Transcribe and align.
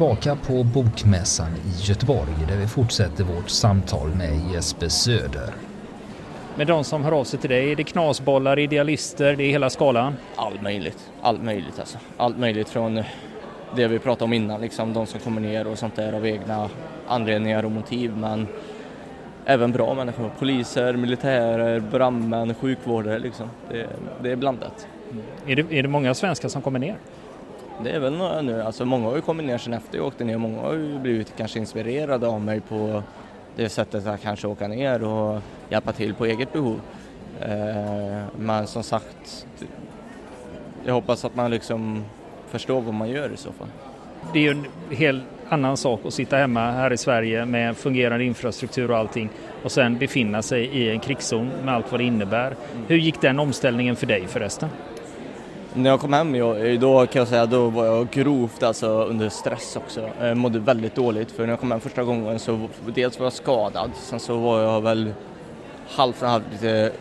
tillbaka 0.00 0.36
på 0.36 0.64
Bokmässan 0.64 1.48
i 1.48 1.82
Göteborg 1.82 2.34
där 2.48 2.56
vi 2.56 2.66
fortsätter 2.66 3.24
vårt 3.24 3.48
samtal 3.48 4.08
med 4.08 4.52
Jesper 4.52 4.88
Söder. 4.88 5.54
Med 6.56 6.66
de 6.66 6.84
som 6.84 7.04
hör 7.04 7.12
av 7.12 7.24
sig 7.24 7.38
till 7.40 7.50
dig, 7.50 7.72
är 7.72 7.76
det 7.76 7.84
knasbollar, 7.84 8.58
idealister, 8.58 9.36
det 9.36 9.44
är 9.44 9.50
hela 9.50 9.70
skalan? 9.70 10.14
Allt 10.36 10.62
möjligt, 10.62 11.10
allt 11.22 11.42
möjligt 11.42 11.78
alltså. 11.78 11.98
Allt 12.16 12.38
möjligt 12.38 12.68
från 12.68 13.02
det 13.76 13.88
vi 13.88 13.98
pratade 13.98 14.24
om 14.24 14.32
innan, 14.32 14.60
liksom 14.60 14.92
de 14.92 15.06
som 15.06 15.20
kommer 15.20 15.40
ner 15.40 15.66
och 15.66 15.78
sånt 15.78 15.96
där 15.96 16.12
av 16.12 16.26
egna 16.26 16.68
anledningar 17.06 17.64
och 17.64 17.70
motiv 17.70 18.16
men 18.16 18.46
även 19.44 19.72
bra 19.72 19.94
människor, 19.94 20.30
poliser, 20.38 20.92
militärer, 20.92 21.80
brandmän, 21.80 22.54
sjukvårdare 22.54 23.18
liksom. 23.18 23.50
Det, 23.70 23.86
det 24.22 24.30
är 24.30 24.36
blandat. 24.36 24.86
Mm. 25.10 25.24
Är, 25.46 25.56
det, 25.56 25.78
är 25.78 25.82
det 25.82 25.88
många 25.88 26.14
svenskar 26.14 26.48
som 26.48 26.62
kommer 26.62 26.78
ner? 26.78 26.96
Det 27.84 27.90
är 27.90 28.00
väl 28.00 28.12
några 28.12 28.42
nu, 28.42 28.62
alltså 28.62 28.84
många 28.84 29.08
har 29.08 29.16
ju 29.16 29.20
kommit 29.20 29.46
ner 29.46 29.58
sen 29.58 29.72
efter 29.72 29.98
jag 29.98 30.06
åkte 30.06 30.24
ner, 30.24 30.38
många 30.38 30.60
har 30.60 30.72
ju 30.72 30.98
blivit 30.98 31.32
kanske 31.36 31.58
inspirerade 31.58 32.26
av 32.28 32.40
mig 32.40 32.60
på 32.60 33.02
det 33.56 33.68
sättet 33.68 34.06
att 34.06 34.22
kanske 34.22 34.46
åka 34.46 34.68
ner 34.68 35.04
och 35.04 35.40
hjälpa 35.68 35.92
till 35.92 36.14
på 36.14 36.26
eget 36.26 36.52
behov. 36.52 36.80
Eh, 37.40 38.22
men 38.38 38.66
som 38.66 38.82
sagt, 38.82 39.46
jag 40.84 40.94
hoppas 40.94 41.24
att 41.24 41.34
man 41.34 41.50
liksom 41.50 42.04
förstår 42.48 42.80
vad 42.80 42.94
man 42.94 43.08
gör 43.08 43.32
i 43.32 43.36
så 43.36 43.52
fall. 43.52 43.68
Det 44.32 44.38
är 44.38 44.42
ju 44.42 44.50
en 44.50 44.66
helt 44.96 45.24
annan 45.48 45.76
sak 45.76 46.00
att 46.04 46.14
sitta 46.14 46.36
hemma 46.36 46.70
här 46.70 46.92
i 46.92 46.96
Sverige 46.96 47.44
med 47.44 47.76
fungerande 47.76 48.24
infrastruktur 48.24 48.90
och 48.90 48.96
allting 48.96 49.30
och 49.62 49.72
sen 49.72 49.98
befinna 49.98 50.42
sig 50.42 50.64
i 50.64 50.90
en 50.90 51.00
krigszon 51.00 51.50
med 51.64 51.74
allt 51.74 51.90
vad 51.90 52.00
det 52.00 52.04
innebär. 52.04 52.46
Mm. 52.46 52.84
Hur 52.88 52.96
gick 52.96 53.20
den 53.20 53.38
omställningen 53.38 53.96
för 53.96 54.06
dig 54.06 54.26
förresten? 54.26 54.68
När 55.74 55.90
jag 55.90 56.00
kom 56.00 56.12
hem 56.12 56.34
eh, 56.34 56.80
då 56.80 57.06
kan 57.06 57.20
jag 57.20 57.28
säga 57.28 57.46
då 57.46 57.68
var 57.68 57.86
jag 57.86 58.10
grovt 58.10 58.62
alltså 58.62 58.88
under 58.88 59.28
stress 59.28 59.76
också. 59.76 60.10
Jag 60.20 60.36
mådde 60.36 60.58
väldigt 60.58 60.94
dåligt 60.94 61.30
för 61.30 61.42
när 61.42 61.50
jag 61.50 61.60
kom 61.60 61.70
hem 61.70 61.80
första 61.80 62.04
gången 62.04 62.38
så 62.38 62.68
dels 62.94 63.18
var 63.18 63.26
jag 63.26 63.32
skadad, 63.32 63.90
sen 63.94 64.20
så 64.20 64.36
var 64.36 64.60
jag 64.60 64.80
väl 64.80 65.12
halvt 65.88 66.22
lite 66.52 66.92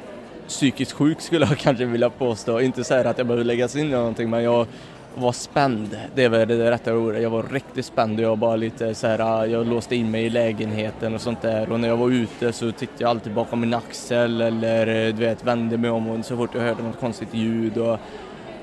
psykiskt 0.48 0.92
sjuk 0.92 1.22
skulle 1.22 1.46
jag 1.46 1.58
kanske 1.58 1.86
vilja 1.86 2.10
påstå. 2.10 2.60
Inte 2.60 2.84
så 2.84 2.94
att 2.94 3.18
jag 3.18 3.28
behöver 3.28 3.44
läggas 3.44 3.76
in 3.76 3.88
i 3.88 3.92
någonting 3.92 4.30
men 4.30 4.44
jag 4.44 4.68
var 5.16 5.32
spänd, 5.32 5.98
det 6.16 6.24
är 6.24 6.30
väl 6.30 6.48
det 6.48 6.72
rätta 6.72 6.96
ordet. 6.96 7.22
Jag 7.22 7.30
var 7.30 7.44
riktigt 7.44 7.86
spänd 7.86 8.20
och 8.20 8.26
jag 8.26 8.38
bara 8.38 8.56
lite 8.56 8.96
så 8.96 9.08
här, 9.08 9.44
eh, 9.44 9.52
jag 9.52 9.68
låste 9.68 9.96
in 9.96 10.12
mig 10.12 10.26
i 10.26 10.30
lägenheten 10.30 11.16
och 11.16 11.22
sånt 11.22 11.42
där 11.42 11.72
och 11.72 11.80
när 11.80 11.88
jag 11.88 11.98
var 11.98 12.10
ute 12.10 12.52
så 12.52 12.72
tittade 12.72 13.04
jag 13.04 13.10
alltid 13.10 13.34
bakom 13.34 13.60
min 13.60 13.74
axel 13.74 14.42
eller 14.42 14.86
du 15.12 15.26
vet 15.26 15.44
vände 15.44 15.78
mig 15.78 15.90
om 15.90 16.10
och 16.10 16.26
så 16.26 16.38
fort 16.38 16.50
jag 16.54 16.62
hörde 16.62 16.84
något 16.84 17.00
konstigt 17.00 17.34
ljud 17.34 17.78
och 17.78 18.00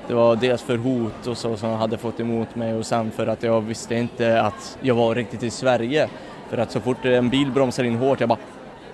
det 0.07 0.13
var 0.13 0.35
dels 0.35 0.61
för 0.61 0.77
hot 0.77 1.27
och 1.27 1.37
så 1.37 1.57
som 1.57 1.69
jag 1.69 1.77
hade 1.77 1.97
fått 1.97 2.19
emot 2.19 2.55
mig 2.55 2.73
och 2.73 2.85
sen 2.85 3.11
för 3.11 3.27
att 3.27 3.43
jag 3.43 3.61
visste 3.61 3.95
inte 3.95 4.41
att 4.41 4.77
jag 4.81 4.95
var 4.95 5.15
riktigt 5.15 5.43
i 5.43 5.49
Sverige. 5.49 6.09
För 6.49 6.57
att 6.57 6.71
så 6.71 6.79
fort 6.79 7.05
en 7.05 7.29
bil 7.29 7.51
bromsar 7.51 7.83
in 7.83 7.95
hårt, 7.95 8.19
jag 8.19 8.29
bara 8.29 8.39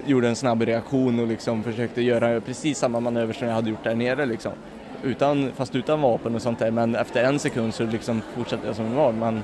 gjorde 0.05 0.27
en 0.27 0.35
snabb 0.35 0.61
reaktion 0.61 1.19
och 1.19 1.27
liksom 1.27 1.63
försökte 1.63 2.01
göra 2.01 2.41
precis 2.41 2.77
samma 2.77 2.99
manöver 2.99 3.33
som 3.33 3.47
jag 3.47 3.55
hade 3.55 3.69
gjort 3.69 3.83
där 3.83 3.95
nere 3.95 4.25
liksom. 4.25 4.51
Utan, 5.03 5.51
fast 5.55 5.75
utan 5.75 6.01
vapen 6.01 6.35
och 6.35 6.41
sånt 6.41 6.59
där, 6.59 6.71
men 6.71 6.95
efter 6.95 7.23
en 7.23 7.39
sekund 7.39 7.73
så 7.73 7.83
liksom 7.83 8.21
fortsatte 8.35 8.67
jag 8.67 8.75
som 8.75 8.89
det 8.89 8.95
var. 8.95 9.11
Men 9.11 9.43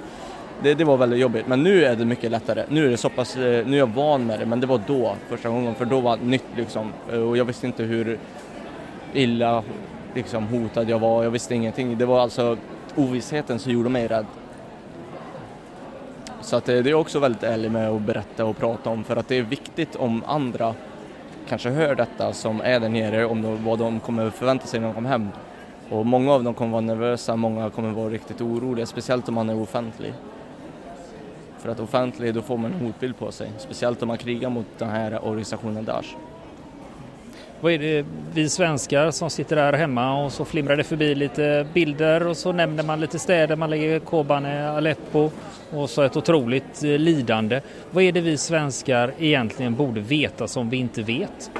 det, 0.63 0.73
det 0.73 0.83
var 0.83 0.97
väldigt 0.97 1.19
jobbigt, 1.19 1.47
men 1.47 1.63
nu 1.63 1.85
är 1.85 1.95
det 1.95 2.05
mycket 2.05 2.31
lättare. 2.31 2.63
Nu 2.69 2.85
är 2.85 2.89
det 2.89 2.97
så 2.97 3.09
pass, 3.09 3.37
eh, 3.37 3.67
nu 3.67 3.75
är 3.75 3.79
jag 3.79 3.87
van 3.87 4.25
med 4.25 4.39
det, 4.39 4.45
men 4.45 4.59
det 4.59 4.67
var 4.67 4.81
då 4.87 5.15
första 5.29 5.49
gången, 5.49 5.75
för 5.75 5.85
då 5.85 5.99
var 5.99 6.17
det 6.17 6.25
nytt 6.25 6.45
liksom. 6.55 6.93
Och 7.11 7.37
jag 7.37 7.45
visste 7.45 7.67
inte 7.67 7.83
hur 7.83 8.19
illa 9.13 9.63
liksom 10.15 10.47
hotad 10.47 10.89
jag 10.89 10.99
var, 10.99 11.23
jag 11.23 11.31
visste 11.31 11.55
ingenting. 11.55 11.97
Det 11.97 12.05
var 12.05 12.19
alltså 12.19 12.57
ovissheten 12.95 13.59
som 13.59 13.71
gjorde 13.71 13.89
mig 13.89 14.07
rädd. 14.07 14.25
Så 16.41 16.55
att 16.55 16.69
eh, 16.69 16.77
det 16.77 16.89
är 16.89 16.93
också 16.93 17.19
väldigt 17.19 17.43
ärlig 17.43 17.71
med 17.71 17.89
att 17.89 18.01
berätta 18.01 18.45
och 18.45 18.57
prata 18.57 18.89
om 18.89 19.03
för 19.03 19.15
att 19.15 19.27
det 19.27 19.37
är 19.37 19.43
viktigt 19.43 19.95
om 19.95 20.23
andra 20.27 20.73
kanske 21.49 21.69
hör 21.69 21.95
detta 21.95 22.33
som 22.33 22.61
är 22.61 22.79
där 22.79 22.89
nere 22.89 23.25
om 23.25 23.41
de, 23.41 23.65
vad 23.65 23.79
de 23.79 23.99
kommer 23.99 24.29
förvänta 24.29 24.67
sig 24.67 24.79
när 24.79 24.87
de 24.87 24.93
kommer 24.93 25.09
hem. 25.09 25.27
Och 25.89 26.05
många 26.05 26.33
av 26.33 26.43
dem 26.43 26.53
kommer 26.53 26.71
vara 26.71 26.81
nervösa, 26.81 27.35
många 27.35 27.69
kommer 27.69 27.91
vara 27.91 28.09
riktigt 28.09 28.41
oroliga, 28.41 28.85
speciellt 28.85 29.29
om 29.29 29.35
man 29.35 29.49
är 29.49 29.61
offentlig. 29.61 30.13
För 31.57 31.69
att 31.69 31.79
offentlig, 31.79 32.33
då 32.33 32.41
får 32.41 32.57
man 32.57 32.73
en 32.73 32.79
hotbild 32.79 33.17
på 33.17 33.31
sig, 33.31 33.51
speciellt 33.57 34.01
om 34.01 34.07
man 34.07 34.17
krigar 34.17 34.49
mot 34.49 34.65
den 34.77 34.89
här 34.89 35.25
organisationen 35.25 35.85
Daesh. 35.85 36.15
Vad 37.61 37.71
är 37.71 37.77
det 37.77 38.05
vi 38.33 38.49
svenskar 38.49 39.11
som 39.11 39.29
sitter 39.29 39.55
där 39.55 39.73
hemma 39.73 40.23
och 40.23 40.31
så 40.31 40.45
flimrar 40.45 40.77
det 40.77 40.83
förbi 40.83 41.15
lite 41.15 41.67
bilder 41.73 42.27
och 42.27 42.37
så 42.37 42.51
nämner 42.51 42.83
man 42.83 42.99
lite 42.99 43.19
städer, 43.19 43.55
man 43.55 43.69
lägger 43.69 43.99
Kobane, 43.99 44.69
Aleppo 44.69 45.31
och 45.71 45.89
så 45.89 46.01
ett 46.01 46.17
otroligt 46.17 46.83
eh, 46.83 46.89
lidande. 46.89 47.61
Vad 47.91 48.03
är 48.03 48.11
det 48.11 48.21
vi 48.21 48.37
svenskar 48.37 49.13
egentligen 49.19 49.75
borde 49.75 50.01
veta 50.01 50.47
som 50.47 50.69
vi 50.69 50.77
inte 50.77 51.01
vet? 51.01 51.51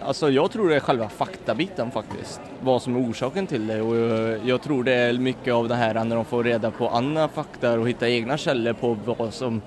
Alltså 0.00 0.30
jag 0.30 0.50
tror 0.50 0.68
det 0.68 0.76
är 0.76 0.80
själva 0.80 1.08
faktabiten 1.08 1.90
faktiskt, 1.90 2.40
vad 2.60 2.82
som 2.82 2.96
är 2.96 3.10
orsaken 3.10 3.46
till 3.46 3.66
det 3.66 3.80
och 3.80 3.96
eh, 3.96 4.48
jag 4.48 4.62
tror 4.62 4.84
det 4.84 4.94
är 4.94 5.12
mycket 5.12 5.54
av 5.54 5.68
det 5.68 5.74
här 5.74 6.04
när 6.04 6.16
de 6.16 6.24
får 6.24 6.44
reda 6.44 6.70
på 6.70 6.88
andra 6.88 7.28
fakta 7.28 7.80
och 7.80 7.88
hitta 7.88 8.08
egna 8.08 8.36
källor 8.36 8.72
på 8.72 8.96
vad 9.04 9.34
som, 9.34 9.62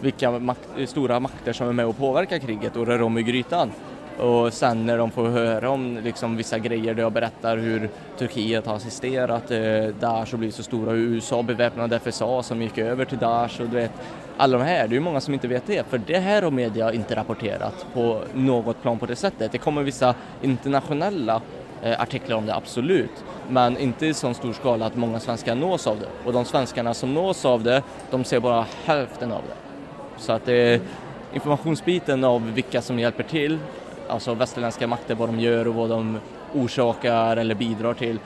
vilka 0.00 0.30
makt, 0.30 0.68
stora 0.86 1.20
makter 1.20 1.52
som 1.52 1.68
är 1.68 1.72
med 1.72 1.86
och 1.86 1.98
påverkar 1.98 2.38
kriget 2.38 2.76
och 2.76 2.86
rör 2.86 3.02
om 3.02 3.18
i 3.18 3.22
grytan. 3.22 3.70
Och 4.18 4.52
sen 4.52 4.86
när 4.86 4.98
de 4.98 5.10
får 5.10 5.28
höra 5.28 5.70
om 5.70 5.98
liksom, 6.04 6.36
vissa 6.36 6.58
grejer 6.58 6.94
där 6.94 7.02
jag 7.02 7.12
berättar 7.12 7.56
hur 7.56 7.90
Turkiet 8.18 8.66
har 8.66 8.76
assisterat 8.76 9.50
eh, 9.50 9.86
Daesh 10.00 10.32
och 10.32 10.38
blivit 10.38 10.54
så 10.54 10.62
stora, 10.62 10.90
hur 10.90 10.98
USA 10.98 11.42
beväpnade 11.42 11.98
FSA 11.98 12.42
som 12.42 12.62
gick 12.62 12.78
över 12.78 13.04
till 13.04 13.18
Daesh 13.18 13.60
och 13.60 13.68
du 13.68 13.76
vet, 13.76 13.92
alla 14.36 14.58
de 14.58 14.64
här, 14.64 14.88
det 14.88 14.92
är 14.92 14.94
ju 14.94 15.00
många 15.00 15.20
som 15.20 15.34
inte 15.34 15.48
vet 15.48 15.66
det, 15.66 15.86
för 15.86 15.98
det 15.98 16.18
här 16.18 16.42
har 16.42 16.50
media 16.50 16.92
inte 16.92 17.16
rapporterat 17.16 17.86
på 17.94 18.20
något 18.34 18.82
plan 18.82 18.98
på 18.98 19.06
det 19.06 19.16
sättet. 19.16 19.52
Det 19.52 19.58
kommer 19.58 19.82
vissa 19.82 20.14
internationella 20.42 21.40
eh, 21.82 22.00
artiklar 22.00 22.36
om 22.36 22.46
det, 22.46 22.54
absolut, 22.54 23.24
men 23.48 23.78
inte 23.78 24.06
i 24.06 24.14
så 24.14 24.34
stor 24.34 24.52
skala 24.52 24.86
att 24.86 24.96
många 24.96 25.20
svenskar 25.20 25.54
nås 25.54 25.86
av 25.86 26.00
det. 26.00 26.08
Och 26.24 26.32
de 26.32 26.44
svenskarna 26.44 26.94
som 26.94 27.14
nås 27.14 27.44
av 27.44 27.62
det, 27.62 27.82
de 28.10 28.24
ser 28.24 28.40
bara 28.40 28.66
hälften 28.84 29.32
av 29.32 29.42
det. 29.48 29.54
Så 30.22 30.32
att 30.32 30.44
det 30.46 30.80
informationsbiten 31.34 32.24
av 32.24 32.52
vilka 32.52 32.82
som 32.82 32.98
hjälper 32.98 33.22
till 33.22 33.58
alltså 34.14 34.34
västerländska 34.34 34.86
makter, 34.86 35.14
vad 35.14 35.28
de 35.28 35.40
gör 35.40 35.68
och 35.68 35.74
vad 35.74 35.90
de 35.90 36.18
orsakar 36.54 37.36
eller 37.36 37.54
bidrar 37.54 37.94
till. 37.94 38.18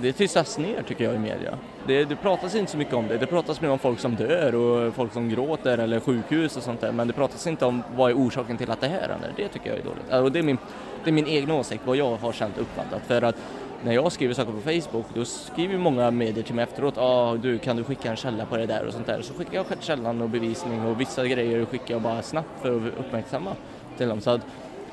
Det 0.00 0.12
tystas 0.12 0.58
ner 0.58 0.82
tycker 0.82 1.04
jag 1.04 1.14
i 1.14 1.18
media. 1.18 1.58
Det, 1.86 2.04
det 2.04 2.16
pratas 2.16 2.54
inte 2.54 2.72
så 2.72 2.78
mycket 2.78 2.94
om 2.94 3.08
det. 3.08 3.18
Det 3.18 3.26
pratas 3.26 3.60
mer 3.60 3.70
om 3.70 3.78
folk 3.78 4.00
som 4.00 4.14
dör 4.14 4.54
och 4.54 4.94
folk 4.94 5.12
som 5.12 5.28
gråter 5.28 5.78
eller 5.78 6.00
sjukhus 6.00 6.56
och 6.56 6.62
sånt 6.62 6.80
där. 6.80 6.92
Men 6.92 7.06
det 7.06 7.12
pratas 7.12 7.46
inte 7.46 7.64
om 7.66 7.82
vad 7.96 8.10
är 8.10 8.14
orsaken 8.14 8.56
till 8.56 8.70
att 8.70 8.80
det 8.80 8.88
här 8.88 9.08
händer. 9.08 9.32
Det 9.36 9.48
tycker 9.48 9.70
jag 9.70 9.78
är 9.78 9.84
dåligt. 9.84 10.10
Alltså, 10.10 10.28
det 10.28 10.38
är 10.38 10.42
min, 10.42 10.58
det 11.04 11.10
är 11.10 11.12
min 11.12 11.26
egen 11.26 11.50
åsikt, 11.50 11.82
vad 11.86 11.96
jag 11.96 12.16
har 12.16 12.32
känt 12.32 12.58
uppfattat. 12.58 13.02
För 13.06 13.22
att 13.22 13.36
när 13.84 13.92
jag 13.92 14.12
skriver 14.12 14.34
saker 14.34 14.52
på 14.52 14.60
Facebook 14.60 15.06
då 15.14 15.24
skriver 15.24 15.78
många 15.78 16.10
medier 16.10 16.44
till 16.44 16.54
mig 16.54 16.62
efteråt 16.62 16.98
ah, 16.98 17.34
du 17.34 17.58
kan 17.58 17.76
du 17.76 17.84
skicka 17.84 18.10
en 18.10 18.16
källa 18.16 18.46
på 18.46 18.56
det 18.56 18.66
där 18.66 18.86
och 18.86 18.92
sånt 18.92 19.06
där. 19.06 19.22
Så 19.22 19.34
skickar 19.34 19.54
jag 19.54 19.66
källan 19.80 20.22
och 20.22 20.28
bevisning 20.28 20.86
och 20.86 21.00
vissa 21.00 21.26
grejer 21.26 21.64
skickar 21.64 21.94
jag 21.94 22.02
bara 22.02 22.22
snabbt 22.22 22.62
för 22.62 22.76
att 22.76 22.98
uppmärksamma 22.98 23.50
till 23.96 24.08
dem. 24.08 24.20
Så 24.20 24.30
att 24.30 24.40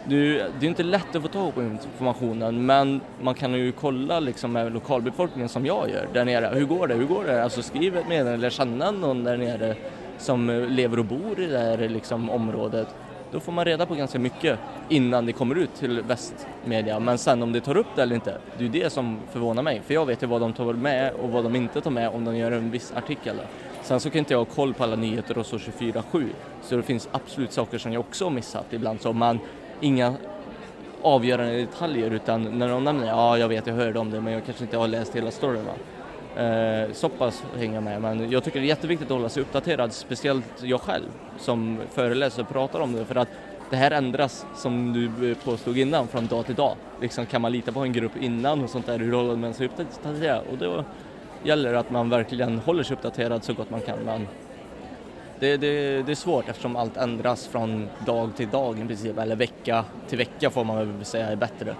det 0.08 0.40
är 0.40 0.64
inte 0.64 0.84
lätt 0.84 1.16
att 1.16 1.22
få 1.22 1.28
tag 1.28 1.56
på 1.56 1.64
informationen 1.64 2.66
men 2.66 3.02
man 3.22 3.34
kan 3.34 3.54
ju 3.54 3.72
kolla 3.72 4.20
liksom 4.20 4.52
med 4.52 4.74
lokalbefolkningen 4.74 5.50
som 5.50 5.66
jag 5.66 5.90
gör 5.90 6.08
där 6.14 6.26
nere. 6.26 6.52
Hur 6.54 6.66
går 6.66 6.88
det? 6.88 6.94
Hur 6.94 7.06
går 7.06 7.24
det? 7.24 7.44
Alltså 7.44 7.62
skriv 7.62 7.98
ett 7.98 8.08
meddelande 8.08 8.34
eller 8.34 8.50
känna 8.50 8.92
någon 8.92 9.24
där 9.24 9.38
nere 9.38 9.76
som 10.18 10.68
lever 10.70 11.00
och 11.00 11.06
bor 11.06 11.40
i 11.40 11.46
det 11.46 11.60
här 11.60 11.78
liksom, 11.78 12.30
området. 12.30 12.88
Då 13.32 13.40
får 13.40 13.52
man 13.52 13.66
reda 13.66 13.86
på 13.86 13.96
ganska 13.96 14.20
mycket 14.20 14.60
innan 14.90 15.26
det 15.26 15.34
kommer 15.34 15.56
ut 15.56 15.76
till 15.76 16.02
västmedia. 16.02 17.00
Men 17.00 17.18
sen 17.18 17.44
om 17.44 17.52
det 17.52 17.62
tar 17.62 17.78
upp 17.78 17.88
det 17.96 18.02
eller 18.02 18.16
inte, 18.16 18.38
det 18.58 18.66
är 18.66 18.70
det 18.70 18.90
som 18.90 19.20
förvånar 19.32 19.64
mig. 19.64 19.82
För 19.86 19.94
jag 19.94 20.06
vet 20.06 20.24
ju 20.24 20.28
vad 20.28 20.42
de 20.42 20.54
tar 20.54 20.74
med 20.74 21.14
och 21.14 21.30
vad 21.30 21.44
de 21.44 21.56
inte 21.56 21.82
tar 21.82 21.92
med 21.92 22.10
om 22.10 22.26
de 22.26 22.38
gör 22.38 22.52
en 22.52 22.72
viss 22.72 22.94
artikel. 22.96 23.36
Sen 23.82 24.00
så 24.00 24.10
kan 24.10 24.20
inte 24.20 24.34
jag 24.34 24.40
ha 24.40 24.46
koll 24.46 24.74
på 24.74 24.84
alla 24.84 24.96
nyheter 24.96 25.38
och 25.38 25.46
så 25.46 25.58
24-7. 25.58 26.28
Så 26.62 26.76
det 26.76 26.84
finns 26.84 27.10
absolut 27.12 27.52
saker 27.52 27.78
som 27.78 27.94
jag 27.94 28.00
också 28.00 28.26
har 28.26 28.32
missat 28.32 28.74
ibland. 28.74 29.02
Så 29.02 29.14
man 29.14 29.40
inga 29.82 30.14
avgörande 31.02 31.58
detaljer 31.58 32.12
utan 32.12 32.60
när 32.60 32.70
de 32.70 32.84
nämner 32.84 33.08
ja 33.08 33.38
jag 33.38 33.48
vet 33.48 33.68
jag 33.68 33.74
hörde 33.74 34.00
om 34.00 34.12
det 34.12 34.22
men 34.22 34.34
jag 34.34 34.46
kanske 34.46 34.64
inte 34.64 34.78
har 34.78 34.88
läst 34.88 35.16
hela 35.16 35.32
storyn. 35.32 35.66
Eh, 36.38 36.92
så 36.94 37.10
pass 37.10 37.44
hänger 37.58 37.82
med 37.82 38.02
men 38.02 38.32
jag 38.32 38.44
tycker 38.44 38.60
det 38.60 38.66
är 38.66 38.68
jätteviktigt 38.68 39.12
att 39.12 39.18
hålla 39.18 39.30
sig 39.30 39.42
uppdaterad 39.42 39.94
speciellt 39.94 40.64
jag 40.64 40.82
själv 40.82 41.06
som 41.40 41.80
föreläser 41.94 42.42
och 42.42 42.50
pratar 42.50 42.80
om 42.80 42.94
det 42.94 43.06
för 43.06 43.16
att 43.16 43.30
det 43.70 43.76
här 43.76 43.92
ändras 43.92 44.46
som 44.56 44.94
du 44.94 45.32
eh, 45.32 45.38
påstod 45.38 45.78
innan 45.78 46.08
från 46.08 46.28
dag 46.28 46.46
till 46.46 46.56
dag. 46.56 46.76
Liksom, 47.02 47.26
kan 47.26 47.42
man 47.42 47.52
lita 47.52 47.72
på 47.72 47.80
en 47.80 47.94
grupp 47.94 48.18
innan 48.22 48.64
och 48.64 48.70
sånt 48.70 48.86
där, 48.86 49.00
hur 49.00 49.14
håller 49.14 49.36
man 49.36 49.54
sig 49.54 49.66
uppdaterad? 49.68 50.42
Och 50.52 50.58
då 50.58 50.84
gäller 51.44 51.74
det 51.74 51.80
att 51.80 51.90
man 51.92 52.10
verkligen 52.10 52.60
håller 52.60 52.84
sig 52.84 52.96
uppdaterad 52.96 53.44
så 53.44 53.54
gott 53.54 53.70
man 53.70 53.82
kan. 53.82 54.00
Men 54.00 54.28
det, 55.40 55.58
det, 55.58 56.02
det, 56.02 56.12
är 56.12 56.16
svårt 56.16 56.50
eftersom 56.50 56.76
allt 56.76 56.98
ändras 56.98 57.48
från 57.48 57.90
dag 58.06 58.30
till 58.36 58.50
dag 58.50 58.80
i 58.80 58.86
princip, 58.86 59.18
eller 59.18 59.36
vecka 59.36 59.86
till 60.08 60.18
vecka 60.18 60.50
får 60.50 60.64
man 60.64 60.98
väl 60.98 61.06
säga 61.06 61.28
är 61.28 61.36
bättre. 61.36 61.76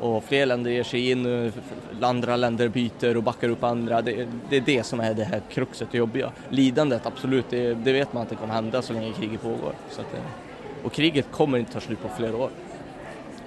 och 0.00 0.24
fler 0.24 0.46
länder 0.46 0.70
ger 0.70 0.82
sig 0.82 1.10
in, 1.10 1.52
andra 2.00 2.36
länder 2.36 2.68
byter 2.68 3.16
och 3.16 3.22
backar 3.22 3.48
upp 3.48 3.64
andra. 3.64 4.02
Det, 4.02 4.28
det 4.48 4.56
är 4.56 4.60
det 4.60 4.82
som 4.82 5.00
är 5.00 5.14
det 5.14 5.24
här 5.24 5.42
kruxet 5.50 5.88
och 5.88 5.94
jobbiga. 5.94 6.32
Lidandet, 6.48 7.06
absolut, 7.06 7.44
det, 7.50 7.74
det 7.74 7.92
vet 7.92 8.12
man 8.12 8.22
att 8.22 8.28
det 8.28 8.36
kommer 8.36 8.54
hända 8.54 8.82
så 8.82 8.92
länge 8.92 9.12
kriget 9.12 9.42
pågår. 9.42 9.72
Så 9.90 10.00
att, 10.00 10.14
eh, 10.14 10.20
och 10.84 10.92
kriget 10.92 11.26
kommer 11.32 11.58
inte 11.58 11.72
ta 11.72 11.80
slut 11.80 12.02
på 12.02 12.08
flera 12.16 12.36
år. 12.36 12.50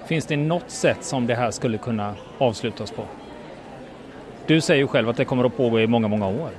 Finns 0.06 0.26
det 0.26 0.36
något 0.36 0.70
sätt 0.70 1.04
som 1.04 1.26
det 1.26 1.34
här 1.34 1.50
skulle 1.50 1.78
kunna 1.78 2.14
avslutas 2.38 2.90
på? 2.90 3.04
Du 4.46 4.60
säger 4.60 4.80
ju 4.80 4.86
själv 4.86 5.08
att 5.08 5.16
det 5.16 5.24
kommer 5.24 5.44
att 5.44 5.56
pågå 5.56 5.80
i 5.80 5.86
många, 5.86 6.08
många 6.08 6.26
år. 6.26 6.50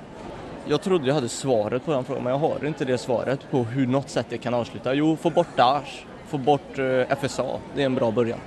Jag 0.68 0.82
trodde 0.82 1.08
jag 1.08 1.16
hade 1.16 1.30
svaret 1.30 1.86
på 1.86 1.92
den 1.92 2.04
frågan, 2.04 2.24
men 2.24 2.32
jag 2.34 2.40
har 2.40 2.66
inte 2.66 2.86
det 2.86 2.98
svaret 2.98 3.40
på 3.52 3.64
hur 3.64 3.88
något 3.88 4.10
sätt 4.10 4.26
det 4.30 4.38
kan 4.38 4.54
avsluta. 4.54 4.94
Jo, 4.94 5.16
få 5.16 5.30
bort 5.30 5.58
Daesh, 5.58 6.06
få 6.28 6.38
bort 6.38 6.80
eh, 6.80 7.18
FSA, 7.18 7.46
det 7.76 7.82
är 7.82 7.86
en 7.86 7.96
bra 7.96 8.12
början. 8.12 8.40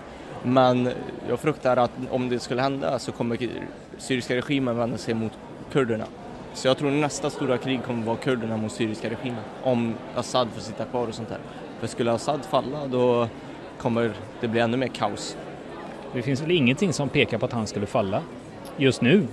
Men 0.43 0.91
jag 1.29 1.41
fruktar 1.41 1.77
att 1.77 1.91
om 2.11 2.29
det 2.29 2.39
skulle 2.39 2.63
hända 2.63 2.99
så 2.99 3.13
kommer 3.13 3.39
syriska 3.99 4.37
regimen 4.37 4.77
vända 4.77 4.99
sig 4.99 5.15
mot 5.15 5.33
kurderna. 5.73 6.05
Så 6.55 6.69
jag 6.69 6.79
tror 6.79 6.91
nästa 6.91 7.31
stora 7.31 7.59
krig 7.59 7.85
kommer 7.85 8.07
vara 8.07 8.17
kurderna 8.17 8.57
mot 8.57 8.73
syriska 8.73 9.11
regimen, 9.11 9.43
om 9.63 9.95
Assad 10.15 10.49
får 10.55 10.61
sitta 10.61 10.85
kvar 10.85 11.07
och 11.07 11.15
sånt 11.15 11.29
där. 11.29 11.41
För 11.81 11.87
skulle 11.87 12.13
Assad 12.13 12.45
falla 12.45 12.87
då 12.87 13.29
kommer 13.79 14.13
det 14.41 14.49
bli 14.49 14.61
ännu 14.61 14.77
mer 14.77 14.89
kaos. 14.89 15.37
Det 16.13 16.23
finns 16.23 16.41
väl 16.41 16.51
ingenting 16.51 16.93
som 16.93 17.09
pekar 17.09 17.39
på 17.39 17.47
att 17.47 17.53
han 17.53 17.67
skulle 17.67 17.87
falla 17.87 18.23
just 18.77 19.03
nu? 19.03 19.27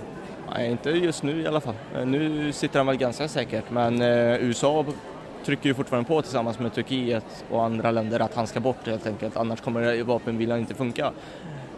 Nej, 0.54 0.70
inte 0.70 0.90
just 0.90 1.22
nu 1.22 1.42
i 1.42 1.46
alla 1.46 1.60
fall. 1.60 1.74
Eh, 1.94 2.06
nu 2.06 2.52
sitter 2.52 2.78
han 2.78 2.86
väl 2.86 2.96
ganska 2.96 3.28
säkert, 3.28 3.70
men 3.70 4.02
eh, 4.02 4.44
USA 4.44 4.84
trycker 5.44 5.68
ju 5.68 5.74
fortfarande 5.74 6.08
på 6.08 6.22
tillsammans 6.22 6.58
med 6.58 6.74
Turkiet 6.74 7.44
och 7.50 7.64
andra 7.64 7.90
länder 7.90 8.20
att 8.20 8.34
han 8.34 8.46
ska 8.46 8.60
bort 8.60 8.86
helt 8.86 9.06
enkelt, 9.06 9.36
annars 9.36 9.60
kommer 9.60 10.02
vapenvilan 10.02 10.58
inte 10.58 10.74
funka. 10.74 11.12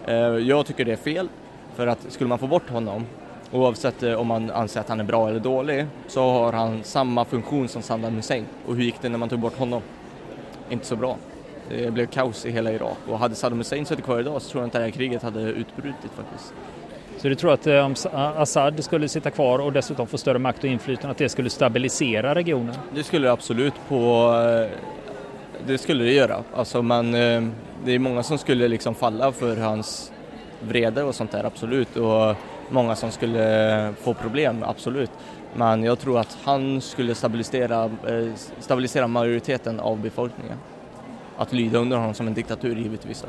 Eh, 0.06 0.16
jag 0.16 0.66
tycker 0.66 0.84
det 0.84 0.92
är 0.92 0.96
fel, 0.96 1.28
för 1.74 1.86
att 1.86 2.12
skulle 2.12 2.28
man 2.28 2.38
få 2.38 2.46
bort 2.46 2.70
honom, 2.70 3.06
oavsett 3.52 4.02
eh, 4.02 4.14
om 4.14 4.26
man 4.26 4.50
anser 4.50 4.80
att 4.80 4.88
han 4.88 5.00
är 5.00 5.04
bra 5.04 5.28
eller 5.28 5.40
dålig, 5.40 5.86
så 6.06 6.30
har 6.30 6.52
han 6.52 6.84
samma 6.84 7.24
funktion 7.24 7.68
som 7.68 7.82
Saddam 7.82 8.14
Hussein. 8.14 8.46
Och 8.66 8.76
hur 8.76 8.82
gick 8.82 9.02
det 9.02 9.08
när 9.08 9.18
man 9.18 9.28
tog 9.28 9.38
bort 9.38 9.58
honom? 9.58 9.82
Inte 10.70 10.86
så 10.86 10.96
bra. 10.96 11.16
Det 11.68 11.92
blev 11.92 12.06
kaos 12.06 12.46
i 12.46 12.50
hela 12.50 12.72
Irak 12.72 12.98
och 13.08 13.18
hade 13.18 13.34
Saddam 13.34 13.58
Hussein 13.58 13.86
suttit 13.86 14.04
kvar 14.04 14.20
idag 14.20 14.42
så 14.42 14.50
tror 14.50 14.62
jag 14.62 14.66
inte 14.66 14.78
det 14.78 14.84
här 14.84 14.90
kriget 14.90 15.22
hade 15.22 15.40
utbrutit 15.40 16.10
faktiskt. 16.16 16.54
Så 17.18 17.28
du 17.28 17.34
tror 17.34 17.52
att 17.52 17.66
eh, 17.66 17.84
om 17.84 17.94
Assad 18.12 18.84
skulle 18.84 19.08
sitta 19.08 19.30
kvar 19.30 19.58
och 19.58 19.72
dessutom 19.72 20.06
få 20.06 20.18
större 20.18 20.38
makt 20.38 20.58
och 20.58 20.70
inflytande, 20.70 21.10
att 21.10 21.18
det 21.18 21.28
skulle 21.28 21.50
stabilisera 21.50 22.34
regionen? 22.34 22.74
Det 22.94 23.04
skulle 23.04 23.26
det 23.26 23.32
absolut 23.32 23.74
på... 23.88 24.32
Eh, 24.34 24.78
det 25.66 25.78
skulle 25.78 26.04
det 26.04 26.12
göra, 26.12 26.42
alltså 26.54 26.82
men 26.82 27.14
eh, 27.14 27.42
det 27.84 27.92
är 27.92 27.98
många 27.98 28.22
som 28.22 28.38
skulle 28.38 28.68
liksom 28.68 28.94
falla 28.94 29.32
för 29.32 29.56
hans 29.56 30.12
vrede 30.60 31.02
och 31.02 31.14
sånt 31.14 31.32
där, 31.32 31.44
absolut. 31.44 31.96
Och 31.96 32.36
många 32.68 32.96
som 32.96 33.10
skulle 33.10 33.94
få 34.00 34.14
problem, 34.14 34.62
absolut. 34.62 35.10
Men 35.54 35.84
jag 35.84 35.98
tror 35.98 36.20
att 36.20 36.38
han 36.44 36.80
skulle 36.80 37.14
stabilisera, 37.14 37.90
stabilisera 38.58 39.06
majoriteten 39.06 39.80
av 39.80 39.98
befolkningen. 40.00 40.58
Att 41.36 41.52
lyda 41.52 41.78
under 41.78 41.96
honom 41.96 42.14
som 42.14 42.26
en 42.26 42.34
diktatur 42.34 42.76
givetvis. 42.76 43.24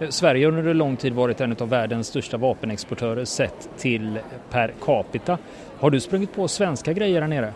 Eh, 0.00 0.08
Sverige 0.08 0.46
har 0.46 0.58
under 0.58 0.74
lång 0.74 0.96
tid 0.96 1.12
varit 1.12 1.40
en 1.40 1.56
av 1.60 1.68
världens 1.68 2.06
största 2.06 2.36
vapenexportörer 2.36 3.24
sett 3.24 3.68
till 3.78 4.18
per 4.50 4.74
capita. 4.82 5.38
Har 5.80 5.90
du 5.90 6.00
sprungit 6.00 6.34
på 6.34 6.48
svenska 6.48 6.92
grejer 6.92 7.20
där 7.20 7.28
nere? 7.28 7.52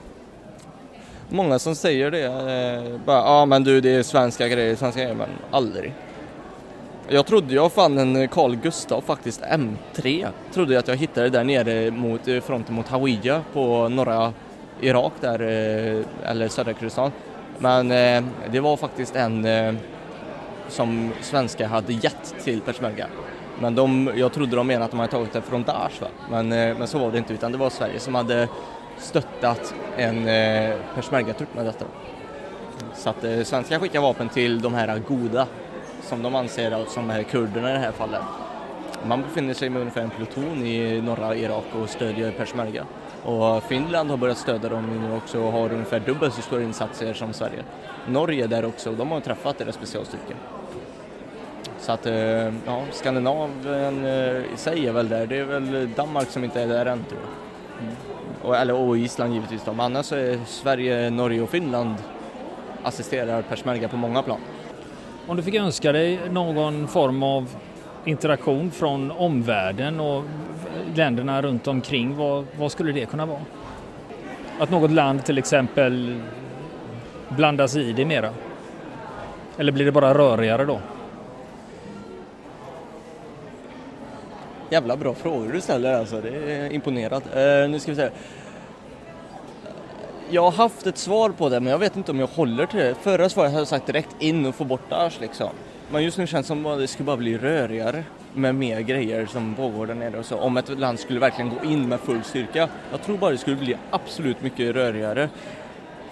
Många 1.28 1.58
som 1.58 1.74
säger 1.74 2.10
det. 2.10 2.24
Eh, 2.24 3.00
bara, 3.06 3.18
ja 3.18 3.46
men 3.46 3.64
du 3.64 3.80
det 3.80 3.90
är 3.90 4.02
svenska 4.02 4.48
grejer, 4.48 4.76
svenska 4.76 5.00
grejer, 5.00 5.14
men 5.14 5.28
aldrig. 5.50 5.92
Jag 7.08 7.26
trodde 7.26 7.54
jag 7.54 7.72
fann 7.72 7.98
en 7.98 8.28
Carl 8.28 8.56
Gustaf 8.56 9.04
faktiskt, 9.04 9.42
M3. 9.42 10.26
Trodde 10.54 10.72
jag 10.72 10.80
att 10.80 10.88
jag 10.88 10.96
hittade 10.96 11.28
där 11.28 11.44
nere 11.44 11.90
mot 11.90 12.28
eh, 12.28 12.40
fronten 12.40 12.74
mot 12.74 12.88
Hawija 12.88 13.42
på 13.52 13.88
norra 13.88 14.32
Irak 14.80 15.12
där, 15.20 15.40
eller 16.24 16.48
södra 16.48 16.72
Kurdistan. 16.72 17.10
Men 17.58 17.88
det 18.52 18.60
var 18.60 18.76
faktiskt 18.76 19.16
en 19.16 19.46
som 20.72 21.10
svenskar 21.20 21.66
hade 21.66 21.92
gett 21.92 22.44
till 22.44 22.60
peshmerga. 22.60 23.06
Men 23.60 23.74
de, 23.74 24.10
jag 24.16 24.32
trodde 24.32 24.56
de 24.56 24.66
menade 24.66 24.84
att 24.84 24.90
de 24.90 25.00
hade 25.00 25.12
tagit 25.12 25.32
det 25.32 25.42
från 25.42 25.62
Daesh, 25.62 26.00
va? 26.00 26.08
Men, 26.30 26.52
eh, 26.52 26.78
men 26.78 26.88
så 26.88 26.98
var 26.98 27.12
det 27.12 27.18
inte 27.18 27.32
utan 27.34 27.52
det 27.52 27.58
var 27.58 27.70
Sverige 27.70 28.00
som 28.00 28.14
hade 28.14 28.48
stöttat 28.98 29.74
en 29.96 30.28
eh, 30.28 30.76
peshmerga-trupp 30.94 31.54
med 31.54 31.66
detta. 31.66 31.84
Så 32.94 33.10
att 33.10 33.24
eh, 33.24 33.42
svenskar 33.42 33.78
skickar 33.78 34.00
vapen 34.00 34.28
till 34.28 34.60
de 34.60 34.74
här 34.74 34.98
goda 35.08 35.46
som 36.02 36.22
de 36.22 36.34
anser 36.34 36.84
som 36.88 37.10
är 37.10 37.22
kurderna 37.22 37.70
i 37.70 37.72
det 37.72 37.78
här 37.78 37.92
fallet. 37.92 38.22
Man 39.06 39.22
befinner 39.22 39.54
sig 39.54 39.70
med 39.70 39.80
ungefär 39.80 40.02
en 40.02 40.10
pluton 40.10 40.66
i 40.66 41.00
norra 41.00 41.36
Irak 41.36 41.64
och 41.82 41.88
stödjer 41.88 42.30
peshmerga. 42.30 42.86
Och 43.22 43.62
Finland 43.62 44.10
har 44.10 44.16
börjat 44.16 44.38
stödja 44.38 44.68
dem 44.68 45.08
nu 45.08 45.16
också 45.16 45.40
och 45.40 45.52
har 45.52 45.72
ungefär 45.72 46.00
dubbelt 46.00 46.34
så 46.34 46.42
stora 46.42 46.62
insatser 46.62 47.14
som 47.14 47.32
Sverige. 47.32 47.64
Norge 48.08 48.46
där 48.46 48.64
också, 48.64 48.90
och 48.90 48.96
de 48.96 49.10
har 49.10 49.20
träffat 49.20 49.58
deras 49.58 49.74
specialstyrka. 49.74 50.34
Så 51.78 51.92
att, 51.92 52.06
eh, 52.06 52.14
ja, 52.66 52.82
Skandinavien 52.92 54.04
eh, 54.04 54.54
i 54.54 54.56
sig 54.56 54.86
är 54.86 54.92
väl 54.92 55.08
där. 55.08 55.26
Det 55.26 55.36
är 55.36 55.44
väl 55.44 55.90
Danmark 55.96 56.28
som 56.28 56.44
inte 56.44 56.60
är 56.60 56.66
där 56.66 56.86
än 56.86 57.04
tror 57.04 57.20
jag. 57.20 57.82
Mm. 57.82 57.96
Och, 58.42 58.56
eller, 58.56 58.74
och 58.74 58.98
Island 58.98 59.34
givetvis 59.34 59.64
då. 59.64 59.72
Men 59.72 59.86
annars 59.86 60.06
så 60.06 60.14
är 60.14 60.38
Sverige, 60.46 61.10
Norge 61.10 61.40
och 61.40 61.50
Finland 61.50 61.94
assisterar 62.82 63.42
persmärga 63.42 63.88
på 63.88 63.96
många 63.96 64.22
plan. 64.22 64.40
Om 65.26 65.36
du 65.36 65.42
fick 65.42 65.54
önska 65.54 65.92
dig 65.92 66.20
någon 66.30 66.88
form 66.88 67.22
av 67.22 67.56
interaktion 68.04 68.70
från 68.70 69.10
omvärlden 69.10 70.00
och 70.00 70.24
länderna 70.96 71.42
runt 71.42 71.68
omkring, 71.68 72.16
vad, 72.16 72.46
vad 72.58 72.72
skulle 72.72 72.92
det 72.92 73.06
kunna 73.06 73.26
vara? 73.26 73.40
Att 74.58 74.70
något 74.70 74.90
land 74.90 75.24
till 75.24 75.38
exempel 75.38 76.20
blandas 77.28 77.76
i 77.76 77.92
det 77.92 78.04
mera? 78.04 78.30
Eller 79.58 79.72
blir 79.72 79.84
det 79.84 79.92
bara 79.92 80.14
rörigare 80.14 80.64
då? 80.64 80.80
Jävla 84.70 84.96
bra 84.96 85.14
frågor 85.14 85.52
du 85.52 85.60
ställer 85.60 85.94
alltså, 85.94 86.20
det 86.20 86.52
är 86.52 86.72
imponerat. 86.72 87.22
Uh, 87.26 87.70
nu 87.70 87.78
ska 87.80 87.90
vi 87.90 87.96
se. 87.96 88.10
Jag 90.30 90.42
har 90.42 90.50
haft 90.50 90.86
ett 90.86 90.98
svar 90.98 91.30
på 91.30 91.48
det 91.48 91.60
men 91.60 91.70
jag 91.70 91.78
vet 91.78 91.96
inte 91.96 92.10
om 92.10 92.20
jag 92.20 92.26
håller 92.26 92.66
till 92.66 92.78
det. 92.78 92.94
Förra 92.94 93.28
svaret 93.28 93.50
hade 93.50 93.60
jag 93.60 93.68
sagt 93.68 93.86
direkt 93.86 94.16
in 94.18 94.46
och 94.46 94.54
få 94.54 94.64
bort 94.64 94.90
Daesh 94.90 95.20
liksom. 95.20 95.50
Men 95.92 96.04
just 96.04 96.18
nu 96.18 96.26
känns 96.26 96.46
det 96.46 96.48
som 96.48 96.66
att 96.66 96.78
det 96.78 96.88
skulle 96.88 97.06
bara 97.06 97.16
bli 97.16 97.38
rörigare 97.38 98.04
med 98.34 98.54
mer 98.54 98.80
grejer 98.80 99.26
som 99.26 99.54
pågår 99.54 99.86
där 99.86 99.94
nere 99.94 100.18
och 100.18 100.24
så. 100.24 100.38
Om 100.38 100.56
ett 100.56 100.78
land 100.78 100.98
skulle 100.98 101.20
verkligen 101.20 101.50
gå 101.50 101.64
in 101.64 101.88
med 101.88 102.00
full 102.00 102.24
styrka. 102.24 102.68
Jag 102.90 103.02
tror 103.02 103.16
bara 103.16 103.30
det 103.30 103.38
skulle 103.38 103.56
bli 103.56 103.76
absolut 103.90 104.42
mycket 104.42 104.74
rörigare. 104.74 105.28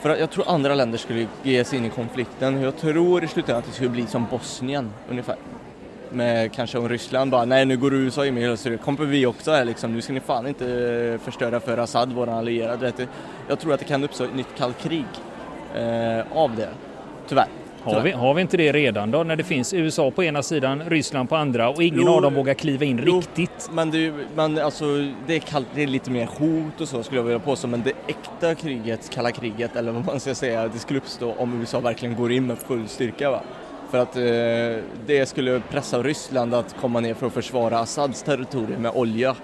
För 0.01 0.17
jag 0.17 0.31
tror 0.31 0.45
andra 0.49 0.75
länder 0.75 0.99
skulle 0.99 1.27
ge 1.43 1.65
sig 1.65 1.79
in 1.79 1.85
i 1.85 1.91
konflikten. 1.91 2.61
Jag 2.63 2.77
tror 2.77 3.25
i 3.25 3.29
slutändan 3.29 3.59
att 3.59 3.67
det 3.67 3.73
skulle 3.73 3.91
bli 3.91 4.07
som 4.07 4.27
Bosnien 4.31 4.91
ungefär 5.11 5.37
med 6.13 6.53
kanske 6.53 6.79
om 6.79 6.89
Ryssland 6.89 7.31
bara 7.31 7.45
nej 7.45 7.65
nu 7.65 7.77
går 7.77 7.95
USA 7.95 8.27
in 8.27 8.35
med 8.35 8.43
hela 8.43 8.57
så 8.57 8.79
kommer 8.79 9.05
vi 9.05 9.27
också 9.27 9.51
här 9.51 9.65
liksom, 9.65 9.93
nu 9.93 10.03
ska 10.03 10.13
ni 10.13 10.21
fan 10.21 10.47
inte 10.47 11.19
förstöra 11.25 11.61
för 11.61 11.79
Assad, 11.79 12.13
våran 12.13 12.39
allierade. 12.39 12.93
Jag 13.49 13.61
tror 13.61 13.75
att 13.75 13.81
det 13.81 13.87
kan 13.87 14.05
uppstå 14.05 14.25
ett 14.25 14.35
nytt 14.35 14.57
kallt 14.57 14.83
krig 14.83 15.07
eh, 15.75 16.37
av 16.37 16.57
det, 16.57 16.69
tyvärr. 17.29 17.60
Har 17.83 18.01
vi, 18.01 18.11
har 18.11 18.35
vi 18.35 18.43
inte 18.43 18.57
det 18.57 18.73
redan 18.73 19.11
då 19.11 19.25
när 19.25 19.37
det 19.37 19.45
finns 19.45 19.75
USA 19.75 20.11
på 20.11 20.25
ena 20.25 20.43
sidan, 20.43 20.83
Ryssland 20.87 21.29
på 21.29 21.37
andra 21.37 21.69
och 21.69 21.83
ingen 21.83 22.01
jo, 22.01 22.09
av 22.09 22.23
dem 22.23 22.35
vågar 22.35 22.55
kliva 22.55 22.85
in 22.85 23.03
jo, 23.07 23.17
riktigt? 23.17 23.71
Men, 23.73 23.91
det, 23.91 24.13
men 24.35 24.59
alltså, 24.59 24.85
det, 25.27 25.37
är 25.37 25.39
kallt, 25.39 25.67
det 25.75 25.83
är 25.83 25.87
lite 25.87 26.11
mer 26.11 26.27
hot 26.27 26.81
och 26.81 26.89
så 26.89 27.03
skulle 27.03 27.19
jag 27.19 27.25
vilja 27.25 27.39
påstå 27.39 27.69
men 27.69 27.83
det 27.83 27.93
äkta 28.07 28.55
kriget, 28.55 29.11
kalla 29.11 29.31
kriget 29.31 29.77
eller 29.77 29.93
vad 29.93 30.07
man 30.07 30.21
ska 30.21 30.35
säga, 30.35 30.69
det 30.69 30.79
skulle 30.79 30.99
uppstå 30.99 31.33
om 31.33 31.61
USA 31.61 31.81
verkligen 31.81 32.17
går 32.17 32.33
in 32.33 32.47
med 32.47 32.59
full 32.59 32.89
styrka. 32.89 33.31
Va? 33.31 33.43
För 33.91 33.99
att 33.99 34.17
eh, 34.17 34.85
det 35.07 35.29
skulle 35.29 35.61
pressa 35.61 36.03
Ryssland 36.03 36.55
att 36.55 36.77
komma 36.81 37.01
ner 37.01 37.15
för 37.15 37.27
att 37.27 37.33
försvara 37.33 37.79
Assads 37.79 38.23
territorium 38.23 38.83
med 38.83 38.93
olja. 38.95 39.37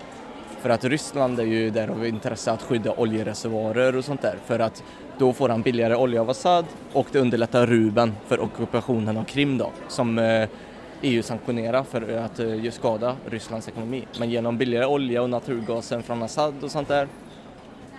För 0.61 0.71
att 0.71 0.85
Ryssland 0.85 1.40
är 1.40 1.45
ju 1.45 1.71
där 1.71 1.88
av 1.88 2.07
intresse 2.07 2.52
att 2.52 2.62
skydda 2.62 2.93
oljereservoarer 2.93 3.97
och 3.97 4.05
sånt 4.05 4.23
där. 4.23 4.37
För 4.47 4.59
att 4.59 4.83
då 5.18 5.32
får 5.32 5.49
han 5.49 5.62
billigare 5.62 5.94
olja 5.94 6.20
av 6.20 6.30
Assad 6.30 6.64
och 6.92 7.06
det 7.12 7.18
underlättar 7.18 7.66
Ruben 7.66 8.12
för 8.26 8.40
ockupationen 8.40 9.16
av 9.16 9.25
Krim 9.25 9.58
då, 9.58 9.70
som 9.88 10.18
eh, 10.18 10.49
EU 11.02 11.23
sanktionerar 11.23 11.82
för 11.82 12.18
att 12.18 12.38
eh, 12.38 12.70
skada 12.70 13.16
Rysslands 13.30 13.68
ekonomi. 13.68 14.04
Men 14.18 14.30
genom 14.30 14.58
billigare 14.58 14.87
olja 14.87 15.23
och 15.23 15.30
naturgasen 15.30 16.02
från 16.02 16.23
Assad 16.23 16.54
och 16.64 16.70
sånt 16.70 16.88
där 16.88 17.08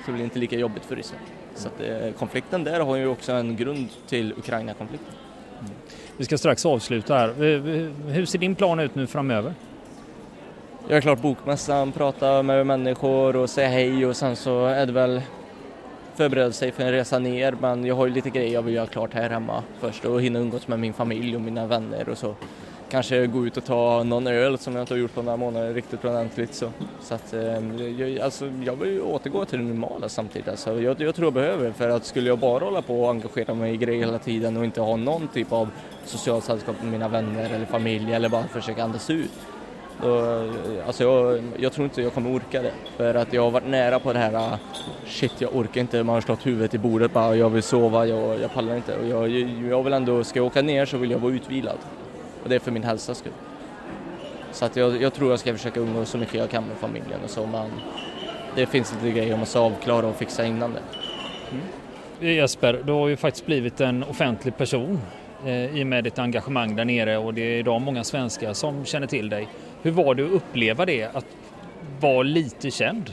så 0.05 0.11
blir 0.11 0.17
det 0.17 0.23
inte 0.23 0.39
lika 0.39 0.57
jobbigt 0.57 0.85
för 0.85 0.95
Ryssland. 0.95 1.23
Så 1.55 1.67
att, 1.67 1.81
eh, 1.81 2.11
konflikten 2.19 2.63
där 2.63 2.79
har 2.79 2.95
ju 2.95 3.07
också 3.07 3.31
en 3.31 3.55
grund 3.55 3.87
till 4.07 4.33
Ukraina-konflikten. 4.37 5.13
Vi 6.17 6.25
ska 6.25 6.37
strax 6.37 6.65
avsluta 6.65 7.17
här. 7.17 7.33
Hur 8.11 8.25
ser 8.25 8.39
din 8.39 8.55
plan 8.55 8.79
ut 8.79 8.95
nu 8.95 9.07
framöver? 9.07 9.53
Jag 10.87 10.97
är 10.97 11.01
klart 11.01 11.21
bokmässan, 11.21 11.91
prata 11.91 12.43
med 12.43 12.65
människor 12.65 13.35
och 13.35 13.49
säga 13.49 13.67
hej 13.67 14.05
och 14.05 14.15
sen 14.15 14.35
så 14.35 14.65
är 14.65 14.85
det 14.85 14.91
väl 14.91 15.21
förbereda 16.17 16.51
sig 16.51 16.71
för 16.71 16.83
en 16.83 16.91
resa 16.91 17.19
ner 17.19 17.55
men 17.61 17.85
jag 17.85 17.95
har 17.95 18.07
ju 18.07 18.13
lite 18.13 18.29
grejer 18.29 18.53
jag 18.53 18.61
vill 18.61 18.73
göra 18.73 18.87
klart 18.87 19.13
här 19.13 19.29
hemma 19.29 19.63
först 19.79 20.05
och 20.05 20.21
hinna 20.21 20.39
umgås 20.39 20.67
med 20.67 20.79
min 20.79 20.93
familj 20.93 21.35
och 21.35 21.41
mina 21.41 21.67
vänner 21.67 22.09
och 22.09 22.17
så 22.17 22.35
kanske 22.89 23.27
gå 23.27 23.45
ut 23.45 23.57
och 23.57 23.65
ta 23.65 24.03
någon 24.03 24.27
öl 24.27 24.57
som 24.57 24.73
jag 24.75 24.83
inte 24.83 24.93
har 24.93 24.99
gjort 24.99 25.13
på 25.13 25.21
några 25.21 25.37
månader 25.37 25.73
riktigt 25.73 26.05
ordentligt. 26.05 26.53
Så, 26.53 26.71
så 27.01 27.15
att, 27.15 27.33
eh, 27.33 27.81
jag, 27.81 28.19
alltså, 28.19 28.51
jag 28.65 28.75
vill 28.75 29.01
återgå 29.01 29.45
till 29.45 29.59
det 29.59 29.65
normala 29.65 30.09
samtidigt. 30.09 30.47
Alltså, 30.47 30.81
jag, 30.81 31.01
jag 31.01 31.15
tror 31.15 31.25
jag 31.25 31.33
behöver 31.33 31.67
det 31.67 31.73
för 31.73 31.89
att 31.89 32.05
skulle 32.05 32.27
jag 32.27 32.39
bara 32.39 32.65
hålla 32.65 32.81
på 32.81 33.03
och 33.03 33.09
engagera 33.09 33.53
mig 33.53 33.73
i 33.73 33.77
grejer 33.77 34.05
hela 34.05 34.19
tiden 34.19 34.57
och 34.57 34.65
inte 34.65 34.81
ha 34.81 34.95
någon 34.95 35.27
typ 35.27 35.51
av 35.51 35.69
socialt 36.05 36.43
sällskap 36.43 36.75
med 36.81 36.91
mina 36.91 37.07
vänner 37.07 37.49
eller 37.55 37.65
familj 37.65 38.13
eller 38.13 38.29
bara 38.29 38.43
försöka 38.43 38.83
andas 38.83 39.09
ut. 39.09 39.31
Då, 40.01 40.17
eh, 40.17 40.87
alltså 40.87 41.03
jag, 41.03 41.41
jag, 41.57 41.73
tror 41.73 41.85
inte 41.85 42.01
jag 42.01 42.13
kommer 42.13 42.35
orka 42.35 42.61
det. 42.61 42.73
För 42.97 43.15
att 43.15 43.33
jag 43.33 43.41
har 43.41 43.51
varit 43.51 43.67
nära 43.67 43.99
på 43.99 44.13
det 44.13 44.19
här, 44.19 44.33
eh, 44.33 44.55
shit 45.05 45.33
jag 45.41 45.55
orkar 45.55 45.81
inte, 45.81 46.03
man 46.03 46.13
har 46.13 46.21
slått 46.21 46.45
huvudet 46.45 46.73
i 46.73 46.77
bordet 46.77 47.13
bara, 47.13 47.35
jag 47.35 47.49
vill 47.49 47.63
sova, 47.63 48.05
jag, 48.05 48.41
jag 48.41 48.53
pallar 48.53 48.75
inte. 48.75 48.97
Och 48.97 49.07
jag, 49.07 49.29
jag 49.69 49.83
vill 49.83 49.93
ändå, 49.93 50.23
ska 50.23 50.39
jag 50.39 50.45
åka 50.45 50.61
ner 50.61 50.85
så 50.85 50.97
vill 50.97 51.11
jag 51.11 51.19
vara 51.19 51.33
utvilad. 51.33 51.77
Och 52.43 52.49
det 52.49 52.55
är 52.55 52.59
för 52.59 52.71
min 52.71 52.83
hälsas 52.83 53.17
skull. 53.17 53.31
Så 54.51 54.65
att 54.65 54.75
jag, 54.75 55.01
jag 55.01 55.13
tror 55.13 55.29
jag 55.29 55.39
ska 55.39 55.53
försöka 55.53 55.79
umgås 55.79 56.09
så 56.09 56.17
mycket 56.17 56.35
jag 56.35 56.49
kan 56.49 56.63
med 56.63 56.77
familjen 56.77 57.19
och 57.23 57.29
så. 57.29 57.45
Men 57.45 57.71
det 58.55 58.65
finns 58.65 58.93
lite 58.93 59.11
grejer 59.11 59.29
jag 59.29 59.39
måste 59.39 59.59
avklara 59.59 60.07
och 60.07 60.15
fixa 60.15 60.45
innan 60.45 60.73
det. 60.73 60.81
Mm. 61.51 62.35
Jesper, 62.35 62.81
du 62.85 62.91
har 62.91 63.07
ju 63.07 63.17
faktiskt 63.17 63.45
blivit 63.45 63.81
en 63.81 64.03
offentlig 64.03 64.57
person 64.57 64.99
eh, 65.45 65.77
i 65.77 65.83
och 65.83 65.87
med 65.87 66.03
ditt 66.03 66.19
engagemang 66.19 66.75
där 66.75 66.85
nere 66.85 67.17
och 67.17 67.33
det 67.33 67.41
är 67.41 67.59
idag 67.59 67.81
många 67.81 68.03
svenskar 68.03 68.53
som 68.53 68.85
känner 68.85 69.07
till 69.07 69.29
dig. 69.29 69.47
Hur 69.81 69.91
var 69.91 70.15
det 70.15 70.25
att 70.25 70.31
uppleva 70.31 70.85
det, 70.85 71.03
att 71.03 71.25
vara 71.99 72.23
lite 72.23 72.71
känd? 72.71 73.11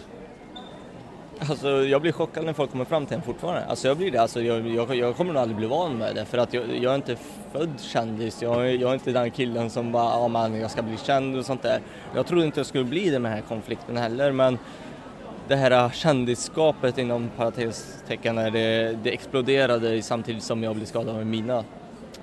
Alltså, 1.38 1.68
jag 1.68 2.02
blir 2.02 2.12
chockad 2.12 2.44
när 2.44 2.52
folk 2.52 2.70
kommer 2.70 2.84
fram 2.84 3.06
till 3.06 3.16
en 3.16 3.22
fortfarande. 3.22 3.64
Alltså, 3.64 3.88
jag 3.88 3.96
blir 3.96 4.10
det. 4.10 4.18
Alltså, 4.18 4.42
jag, 4.42 4.68
jag, 4.68 4.96
jag 4.96 5.16
kommer 5.16 5.32
nog 5.32 5.42
aldrig 5.42 5.56
bli 5.56 5.66
van 5.66 5.98
med 5.98 6.14
det 6.14 6.24
för 6.24 6.38
att 6.38 6.54
jag, 6.54 6.64
jag 6.76 6.92
är 6.92 6.96
inte 6.96 7.16
född 7.52 7.80
kändis. 7.80 8.42
Jag, 8.42 8.74
jag 8.74 8.90
är 8.90 8.94
inte 8.94 9.12
den 9.12 9.30
killen 9.30 9.70
som 9.70 9.92
bara, 9.92 10.04
ja 10.04 10.28
man, 10.28 10.60
jag 10.60 10.70
ska 10.70 10.82
bli 10.82 10.96
känd 10.96 11.36
och 11.36 11.46
sånt 11.46 11.62
där. 11.62 11.80
Jag 12.14 12.26
trodde 12.26 12.44
inte 12.44 12.60
jag 12.60 12.66
skulle 12.66 12.84
bli 12.84 13.10
det 13.10 13.18
med 13.18 13.30
den 13.30 13.38
här 13.38 13.48
konflikten 13.48 13.96
heller 13.96 14.32
men 14.32 14.58
det 15.48 15.56
här 15.56 15.90
kändisskapet 15.90 16.98
inom 16.98 17.30
parentestecken, 17.36 18.36
det, 18.36 18.98
det 19.02 19.10
exploderade 19.10 20.02
samtidigt 20.02 20.42
som 20.42 20.62
jag 20.62 20.76
blev 20.76 20.86
skadad 20.86 21.16
av 21.16 21.26
mina. 21.26 21.64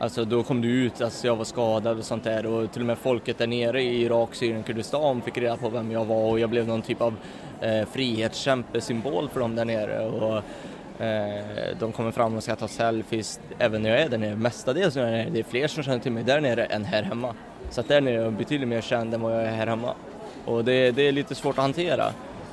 Alltså 0.01 0.25
då 0.25 0.43
kom 0.43 0.61
det 0.61 0.67
ut 0.67 0.95
att 0.95 1.01
alltså, 1.01 1.27
jag 1.27 1.35
var 1.35 1.45
skadad 1.45 1.97
och 1.97 2.05
sånt 2.05 2.23
där 2.23 2.45
och 2.45 2.71
till 2.71 2.81
och 2.81 2.85
med 2.85 2.97
folket 2.97 3.37
där 3.37 3.47
nere 3.47 3.81
i 3.81 4.01
Irak, 4.01 4.35
Syrien, 4.35 4.63
Kurdistan 4.63 5.21
fick 5.21 5.37
reda 5.37 5.57
på 5.57 5.69
vem 5.69 5.91
jag 5.91 6.05
var 6.05 6.29
och 6.29 6.39
jag 6.39 6.49
blev 6.49 6.67
någon 6.67 6.81
typ 6.81 7.01
av 7.01 7.15
eh, 7.61 7.85
frihetskämpesymbol 7.85 9.29
för 9.29 9.39
dem 9.39 9.55
där 9.55 9.65
nere. 9.65 10.05
Och, 10.05 10.43
eh, 11.03 11.45
de 11.79 11.91
kommer 11.91 12.11
fram 12.11 12.35
och 12.35 12.43
ska 12.43 12.55
ta 12.55 12.67
selfies 12.67 13.39
även 13.57 13.81
när 13.81 13.89
jag 13.89 13.99
är 13.99 14.09
där 14.09 14.17
nere. 14.17 14.35
Mestadels 14.35 14.95
när 14.95 15.01
jag 15.03 15.11
är 15.11 15.17
där 15.17 15.23
nere. 15.23 15.33
Det 15.33 15.39
är 15.39 15.43
fler 15.43 15.67
som 15.67 15.83
känner 15.83 15.99
till 15.99 16.11
mig 16.11 16.23
där 16.23 16.41
nere 16.41 16.65
än 16.65 16.85
här 16.85 17.03
hemma. 17.03 17.35
Så 17.69 17.81
att 17.81 17.87
där 17.87 18.01
nere 18.01 18.15
är 18.15 18.21
jag 18.21 18.33
betydligt 18.33 18.69
mer 18.69 18.81
känd 18.81 19.13
än 19.13 19.21
vad 19.21 19.33
jag 19.35 19.43
är 19.43 19.51
här 19.51 19.67
hemma. 19.67 19.93
Och 20.45 20.65
det, 20.65 20.91
det 20.91 21.07
är 21.07 21.11
lite 21.11 21.35
svårt 21.35 21.57
att 21.57 21.63
hantera. 21.63 22.05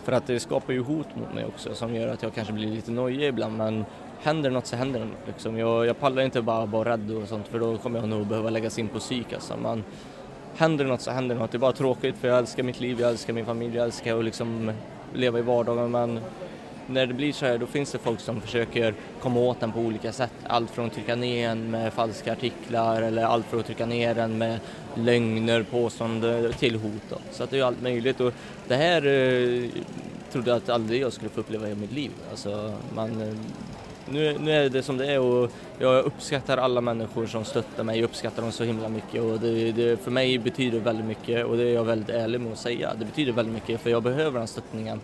För 0.05 0.13
att 0.13 0.27
det 0.27 0.41
skapar 0.41 0.73
ju 0.73 0.83
hot 0.83 1.17
mot 1.17 1.35
mig 1.35 1.45
också 1.45 1.75
som 1.75 1.95
gör 1.95 2.09
att 2.09 2.23
jag 2.23 2.35
kanske 2.35 2.53
blir 2.53 2.69
lite 2.69 2.91
nojig 2.91 3.29
ibland 3.29 3.57
men 3.57 3.85
händer 4.23 4.51
något 4.51 4.67
så 4.67 4.77
händer 4.77 5.01
det 5.01 5.07
liksom. 5.27 5.59
jag, 5.59 5.87
jag 5.87 6.01
pallar 6.01 6.23
inte 6.23 6.43
bara 6.43 6.67
vara 6.67 6.93
rädd 6.93 7.11
och 7.11 7.29
sånt 7.29 7.49
för 7.49 7.59
då 7.59 7.79
kommer 7.79 7.99
jag 7.99 8.09
nog 8.09 8.27
behöva 8.27 8.51
läggas 8.51 8.79
in 8.79 8.89
på 8.89 8.99
psyk 8.99 9.33
alltså. 9.33 9.57
Man, 9.57 9.85
händer 10.57 10.85
något 10.85 11.01
så 11.01 11.11
händer 11.11 11.35
något. 11.35 11.53
Det 11.53 11.57
är 11.57 11.59
bara 11.59 11.73
tråkigt 11.73 12.17
för 12.17 12.29
jag 12.29 12.39
älskar 12.39 12.63
mitt 12.63 12.81
liv, 12.81 13.01
jag 13.01 13.11
älskar 13.11 13.33
min 13.33 13.47
familj, 13.47 13.77
jag 13.77 13.85
älskar 13.85 14.19
att 14.19 14.25
liksom 14.25 14.73
leva 15.15 15.39
i 15.39 15.43
vardagen 15.43 15.91
men 15.91 16.21
när 16.87 17.07
det 17.07 17.15
blir 17.15 17.33
så 17.33 17.47
här 17.47 17.59
då 17.59 17.67
finns 17.67 17.93
det 17.93 17.99
folk 17.99 18.21
som 18.21 18.41
försöker 18.41 18.95
komma 19.21 19.41
åt 19.41 19.61
den 19.61 19.73
på 19.73 19.81
olika 19.81 20.13
sätt. 20.13 20.33
Allt 20.47 20.71
från 20.71 20.87
att 20.87 20.93
trycka 20.93 21.17
ner 21.17 21.49
en 21.49 21.71
med 21.71 21.93
falska 21.93 22.33
artiklar 22.33 23.03
eller 23.03 23.25
allt 23.25 23.47
från 23.47 23.61
att 23.61 23.67
trycka 23.67 23.87
ner 23.87 24.19
en 24.19 24.39
med 24.39 24.61
lögner, 24.95 25.63
påståenden 25.63 26.53
till 26.53 26.77
hot. 26.77 27.03
Då. 27.09 27.17
Så 27.33 27.45
att 27.45 27.51
det 27.51 27.59
är 27.59 27.65
allt 27.65 27.83
möjligt 27.83 28.21
och 28.21 28.33
det 28.69 28.77
här 28.77 29.07
eh, 29.07 29.71
trodde 30.33 30.51
jag 30.51 30.57
att 30.57 30.69
aldrig 30.69 31.03
jag 31.03 31.13
skulle 31.13 31.31
få 31.31 31.41
uppleva 31.41 31.69
i 31.69 31.75
mitt 31.75 31.93
liv. 31.93 32.11
Alltså, 32.31 32.75
man, 32.95 33.23
eh, 33.23 33.35
nu, 34.13 34.37
nu 34.39 34.53
är 34.53 34.69
det 34.69 34.83
som 34.83 34.97
det 34.97 35.13
är 35.13 35.21
och 35.21 35.51
jag 35.79 36.05
uppskattar 36.05 36.57
alla 36.57 36.81
människor 36.81 37.27
som 37.27 37.45
stöttar 37.45 37.85
mig, 37.85 37.99
jag 37.99 38.05
uppskattar 38.05 38.43
dem 38.43 38.53
så 38.53 38.65
himla 38.65 38.89
mycket 38.89 39.23
och 39.23 39.41
det, 39.41 39.73
det, 39.73 40.01
för 40.01 40.11
mig 40.11 40.39
betyder 40.39 40.81
väldigt 40.81 41.07
mycket 41.07 41.47
och 41.47 41.57
det 41.57 41.63
är 41.63 41.75
jag 41.75 41.85
väldigt 41.85 42.09
ärlig 42.09 42.41
med 42.41 42.53
att 42.53 42.59
säga. 42.59 42.95
Det 42.99 43.05
betyder 43.05 43.33
väldigt 43.33 43.55
mycket 43.55 43.81
för 43.81 43.91
jag 43.91 44.03
behöver 44.03 44.39
den 44.39 44.49
stöttningen. 44.49 45.01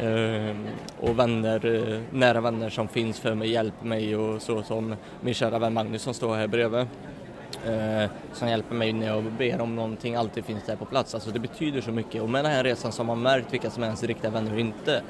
Ehm, 0.00 0.66
och 1.00 1.18
vänner, 1.18 1.66
eh, 1.66 2.00
nära 2.10 2.40
vänner 2.40 2.70
som 2.70 2.88
finns 2.88 3.20
för 3.20 3.34
mig, 3.34 3.50
hjälper 3.50 3.86
mig 3.86 4.16
och 4.16 4.42
så 4.42 4.62
som 4.62 4.94
min 5.20 5.34
kära 5.34 5.58
vän 5.58 5.74
Magnus 5.74 6.02
som 6.02 6.14
står 6.14 6.36
här 6.36 6.46
bredvid. 6.46 6.86
Eh, 7.66 8.10
som 8.32 8.48
hjälper 8.48 8.74
mig 8.74 8.92
när 8.92 9.06
jag 9.06 9.24
ber 9.24 9.60
om 9.60 9.76
någonting, 9.76 10.14
alltid 10.14 10.44
finns 10.44 10.64
där 10.66 10.76
på 10.76 10.84
plats. 10.84 11.14
Alltså 11.14 11.30
det 11.30 11.38
betyder 11.38 11.80
så 11.80 11.90
mycket 11.90 12.22
och 12.22 12.30
med 12.30 12.44
den 12.44 12.52
här 12.52 12.64
resan 12.64 12.92
så 12.92 13.00
har 13.02 13.06
man 13.06 13.22
märkt 13.22 13.52
vilka 13.52 13.70
som 13.70 13.82
är 13.82 13.86
ens 13.86 14.02
riktiga 14.02 14.30
vänner 14.30 14.52
och 14.52 14.60
inte 14.60 15.02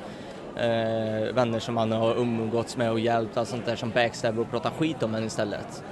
eh, 0.59 1.35
vänner 1.35 1.59
som 1.59 1.75
man 1.75 1.93
har 1.93 2.15
umgåtts 2.15 2.77
med 2.77 2.91
och 2.91 3.01
hjälpt, 3.01 3.37
allt 3.37 3.49
sånt 3.49 3.67
där 3.67 3.77
som 3.77 3.91
backstabbar 3.91 4.43
och 4.43 4.51
pratar 4.51 4.71
skit 4.71 5.03
om 5.03 5.15
en 5.15 5.25
istället. 5.25 5.85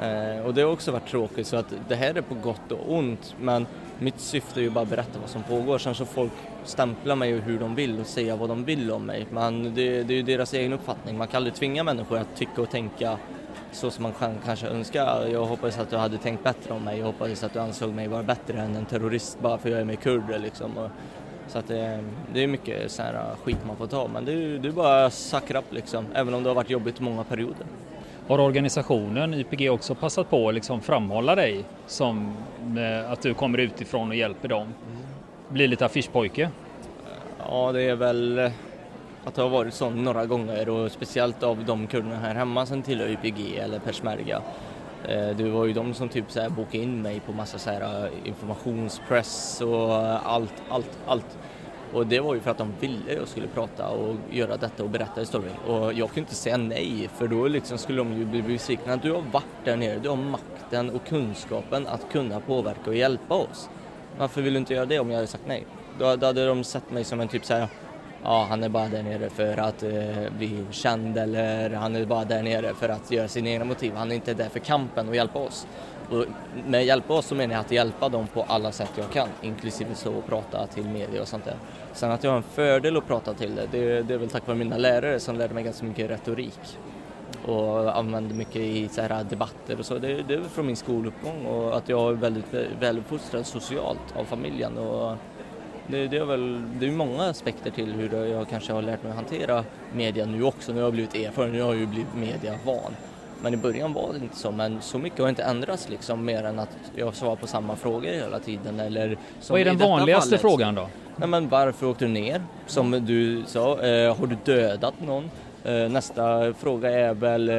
Eh, 0.00 0.46
och 0.46 0.54
det 0.54 0.62
har 0.62 0.72
också 0.72 0.92
varit 0.92 1.08
tråkigt 1.08 1.46
så 1.46 1.56
att 1.56 1.74
det 1.88 1.94
här 1.94 2.14
är 2.14 2.22
på 2.22 2.34
gott 2.34 2.72
och 2.72 2.94
ont 2.94 3.34
men 3.40 3.66
mitt 3.98 4.20
syfte 4.20 4.60
är 4.60 4.62
ju 4.62 4.70
bara 4.70 4.82
att 4.82 4.88
berätta 4.88 5.18
vad 5.20 5.30
som 5.30 5.42
pågår 5.42 5.78
sen 5.78 5.94
så 5.94 6.04
folk 6.04 6.32
stämplar 6.64 7.16
mig 7.16 7.32
hur 7.32 7.58
de 7.58 7.74
vill 7.74 8.00
och 8.00 8.06
säga 8.06 8.36
vad 8.36 8.48
de 8.48 8.64
vill 8.64 8.90
om 8.90 9.06
mig. 9.06 9.26
Men 9.30 9.74
det, 9.74 10.02
det 10.02 10.14
är 10.14 10.16
ju 10.16 10.22
deras 10.22 10.54
egen 10.54 10.72
uppfattning, 10.72 11.18
man 11.18 11.26
kan 11.26 11.36
aldrig 11.36 11.54
tvinga 11.54 11.84
människor 11.84 12.18
att 12.18 12.36
tycka 12.36 12.62
och 12.62 12.70
tänka 12.70 13.18
så 13.72 13.90
som 13.90 14.02
man 14.02 14.12
kan, 14.12 14.34
kanske 14.44 14.66
önskar. 14.66 15.26
Jag 15.32 15.44
hoppades 15.44 15.78
att 15.78 15.90
du 15.90 15.96
hade 15.96 16.18
tänkt 16.18 16.44
bättre 16.44 16.74
om 16.74 16.84
mig, 16.84 16.98
jag 16.98 17.06
hoppades 17.06 17.44
att 17.44 17.52
du 17.52 17.58
ansåg 17.58 17.90
mig 17.90 18.08
vara 18.08 18.22
bättre 18.22 18.60
än 18.60 18.76
en 18.76 18.84
terrorist 18.84 19.40
bara 19.40 19.58
för 19.58 19.68
att 19.68 19.72
jag 19.72 19.80
är 19.80 19.84
med 19.84 20.00
kurder 20.00 20.38
liksom. 20.38 20.78
Och, 20.78 20.90
så 21.48 21.58
att 21.58 21.68
det, 21.68 22.04
det 22.34 22.42
är 22.42 22.46
mycket 22.46 22.90
så 22.90 23.02
här 23.02 23.36
skit 23.44 23.58
man 23.66 23.76
får 23.76 23.86
ta, 23.86 24.08
men 24.12 24.24
det 24.24 24.32
är 24.68 24.72
bara 24.72 25.10
sucker 25.10 25.56
up 25.56 25.64
liksom, 25.70 26.06
även 26.14 26.34
om 26.34 26.42
det 26.42 26.50
har 26.50 26.54
varit 26.54 26.70
jobbigt 26.70 27.00
många 27.00 27.24
perioder. 27.24 27.66
Har 28.28 28.38
organisationen 28.38 29.34
YPG 29.34 29.70
också 29.70 29.94
passat 29.94 30.30
på 30.30 30.48
att 30.48 30.54
liksom 30.54 30.80
framhålla 30.80 31.34
dig 31.34 31.64
som 31.86 32.36
eh, 32.78 33.12
att 33.12 33.22
du 33.22 33.34
kommer 33.34 33.58
utifrån 33.58 34.08
och 34.08 34.14
hjälper 34.14 34.48
dem? 34.48 34.74
Blir 35.48 35.68
lite 35.68 35.86
affischpojke? 35.86 36.50
Ja, 37.38 37.72
det 37.72 37.82
är 37.82 37.94
väl 37.94 38.50
att 39.24 39.34
det 39.34 39.42
har 39.42 39.48
varit 39.48 39.74
så 39.74 39.90
några 39.90 40.26
gånger 40.26 40.68
och 40.68 40.92
speciellt 40.92 41.42
av 41.42 41.64
de 41.64 41.86
kurderna 41.86 42.18
här 42.18 42.34
hemma 42.34 42.66
som 42.66 42.82
tillhör 42.82 43.08
YPG 43.08 43.58
eller 43.58 43.78
Persmerga. 43.78 44.42
Eh, 45.08 45.36
det 45.36 45.50
var 45.50 45.66
ju 45.66 45.72
de 45.72 45.94
som 45.94 46.08
typ 46.08 46.30
så 46.30 46.40
här 46.40 46.48
bokade 46.48 46.84
in 46.84 47.02
mig 47.02 47.20
på 47.20 47.32
massa 47.32 47.58
så 47.58 47.70
här 47.70 48.04
eh, 48.04 48.28
informationspress 48.28 49.60
och 49.60 49.94
allt, 50.30 50.54
allt, 50.68 50.98
allt. 51.06 51.38
Och 51.92 52.06
det 52.06 52.20
var 52.20 52.34
ju 52.34 52.40
för 52.40 52.50
att 52.50 52.58
de 52.58 52.72
ville 52.80 53.14
jag 53.14 53.28
skulle 53.28 53.46
prata 53.46 53.88
och 53.88 54.16
göra 54.30 54.56
detta 54.56 54.82
och 54.82 54.90
berätta 54.90 55.20
historien. 55.20 55.56
Och 55.66 55.92
jag 55.92 56.08
kunde 56.08 56.20
inte 56.20 56.34
säga 56.34 56.56
nej 56.56 57.08
för 57.14 57.28
då 57.28 57.48
liksom 57.48 57.78
skulle 57.78 57.98
de 57.98 58.12
ju 58.12 58.24
bli 58.24 58.42
besvikna. 58.42 58.96
Du 58.96 59.12
har 59.12 59.22
varit 59.32 59.64
där 59.64 59.76
nere, 59.76 59.98
du 59.98 60.08
har 60.08 60.16
makten 60.16 60.90
och 60.90 61.06
kunskapen 61.06 61.86
att 61.86 62.12
kunna 62.12 62.40
påverka 62.40 62.90
och 62.90 62.96
hjälpa 62.96 63.34
oss. 63.34 63.68
Varför 64.18 64.42
vill 64.42 64.52
du 64.52 64.58
inte 64.58 64.74
göra 64.74 64.86
det 64.86 64.98
om 64.98 65.10
jag 65.10 65.16
hade 65.16 65.26
sagt 65.26 65.44
nej? 65.46 65.66
Då, 65.98 66.16
då 66.16 66.26
hade 66.26 66.46
de 66.46 66.64
sett 66.64 66.90
mig 66.90 67.04
som 67.04 67.20
en 67.20 67.28
typ 67.28 67.44
såhär, 67.44 67.68
ja 68.22 68.46
han 68.48 68.62
är 68.62 68.68
bara 68.68 68.88
där 68.88 69.02
nere 69.02 69.30
för 69.30 69.56
att 69.56 69.82
eh, 69.82 70.32
bli 70.38 70.64
känd 70.70 71.18
eller 71.18 71.70
han 71.70 71.96
är 71.96 72.04
bara 72.04 72.24
där 72.24 72.42
nere 72.42 72.74
för 72.74 72.88
att 72.88 73.10
göra 73.10 73.28
sina 73.28 73.48
egna 73.48 73.64
motiv. 73.64 73.92
Han 73.96 74.10
är 74.10 74.14
inte 74.14 74.34
där 74.34 74.48
för 74.48 74.60
kampen 74.60 75.08
och 75.08 75.16
hjälpa 75.16 75.38
oss. 75.38 75.66
Och 76.10 76.24
med 76.66 76.84
hjälpa 76.84 77.14
oss 77.14 77.26
så 77.26 77.34
menar 77.34 77.54
jag 77.54 77.60
att 77.60 77.70
hjälpa 77.70 78.08
dem 78.08 78.26
på 78.26 78.42
alla 78.48 78.72
sätt 78.72 78.90
jag 78.96 79.10
kan, 79.10 79.28
inklusive 79.42 79.94
så 79.94 80.18
att 80.18 80.26
prata 80.26 80.66
till 80.66 80.84
media 80.84 81.22
och 81.22 81.28
sånt 81.28 81.44
där. 81.44 81.56
Sen 81.92 82.10
att 82.10 82.24
jag 82.24 82.30
har 82.30 82.36
en 82.36 82.42
fördel 82.42 82.96
att 82.96 83.06
prata 83.06 83.34
till 83.34 83.54
det, 83.54 83.66
det, 83.70 84.02
det 84.02 84.14
är 84.14 84.18
väl 84.18 84.30
tack 84.30 84.46
vare 84.46 84.56
mina 84.56 84.76
lärare 84.76 85.20
som 85.20 85.36
lärde 85.36 85.54
mig 85.54 85.64
ganska 85.64 85.86
mycket 85.86 86.10
retorik 86.10 86.78
och 87.46 87.98
använder 87.98 88.34
mycket 88.34 88.56
i 88.56 88.88
så 88.88 89.02
här 89.02 89.24
debatter 89.24 89.78
och 89.78 89.86
så. 89.86 89.98
Det, 89.98 90.22
det 90.22 90.34
är 90.34 90.40
från 90.40 90.66
min 90.66 90.76
skoluppgång 90.76 91.46
och 91.46 91.76
att 91.76 91.88
jag 91.88 92.12
är 92.12 92.16
väldigt 92.16 92.54
väluppfostrad 92.80 93.46
socialt 93.46 94.16
av 94.16 94.24
familjen. 94.24 94.78
Och 94.78 95.16
det, 95.86 96.08
det, 96.08 96.16
är 96.16 96.24
väl, 96.24 96.62
det 96.80 96.86
är 96.86 96.90
många 96.90 97.22
aspekter 97.24 97.70
till 97.70 97.92
hur 97.92 98.26
jag 98.26 98.48
kanske 98.48 98.72
har 98.72 98.82
lärt 98.82 99.02
mig 99.02 99.10
att 99.10 99.16
hantera 99.16 99.64
media 99.94 100.26
nu 100.26 100.42
också. 100.44 100.72
Nu 100.72 100.78
har 100.78 100.86
jag 100.86 100.92
blivit 100.92 101.14
erfaren, 101.14 101.52
nu 101.52 101.60
har 101.62 101.68
jag 101.72 101.80
ju 101.80 101.86
blivit 101.86 102.14
mediavan. 102.14 102.92
Men 103.42 103.54
i 103.54 103.56
början 103.56 103.92
var 103.92 104.12
det 104.12 104.18
inte 104.24 104.36
så, 104.36 104.50
men 104.50 104.80
så 104.82 104.98
mycket 104.98 105.18
har 105.18 105.28
inte 105.28 105.42
ändrats 105.42 105.88
liksom 105.88 106.24
mer 106.24 106.44
än 106.44 106.58
att 106.58 106.76
jag 106.96 107.14
svarar 107.14 107.36
på 107.36 107.46
samma 107.46 107.76
frågor 107.76 108.08
hela 108.10 108.38
tiden. 108.38 108.80
Eller 108.80 109.16
Vad 109.50 109.60
är 109.60 109.64
den 109.64 109.78
vanligaste 109.78 110.28
fallet. 110.28 110.40
frågan 110.40 110.74
då? 110.74 110.88
Nej, 111.16 111.28
men 111.28 111.48
varför 111.48 111.86
åkte 111.86 112.04
du 112.04 112.10
ner? 112.10 112.42
Som 112.66 112.90
du 112.90 113.42
sa, 113.46 113.80
eh, 113.80 114.16
har 114.16 114.26
du 114.26 114.36
dödat 114.44 114.94
någon? 115.06 115.30
Eh, 115.64 115.72
nästa 115.74 116.54
fråga 116.54 116.90
är 116.90 117.14
väl, 117.14 117.48
eh, 117.48 117.54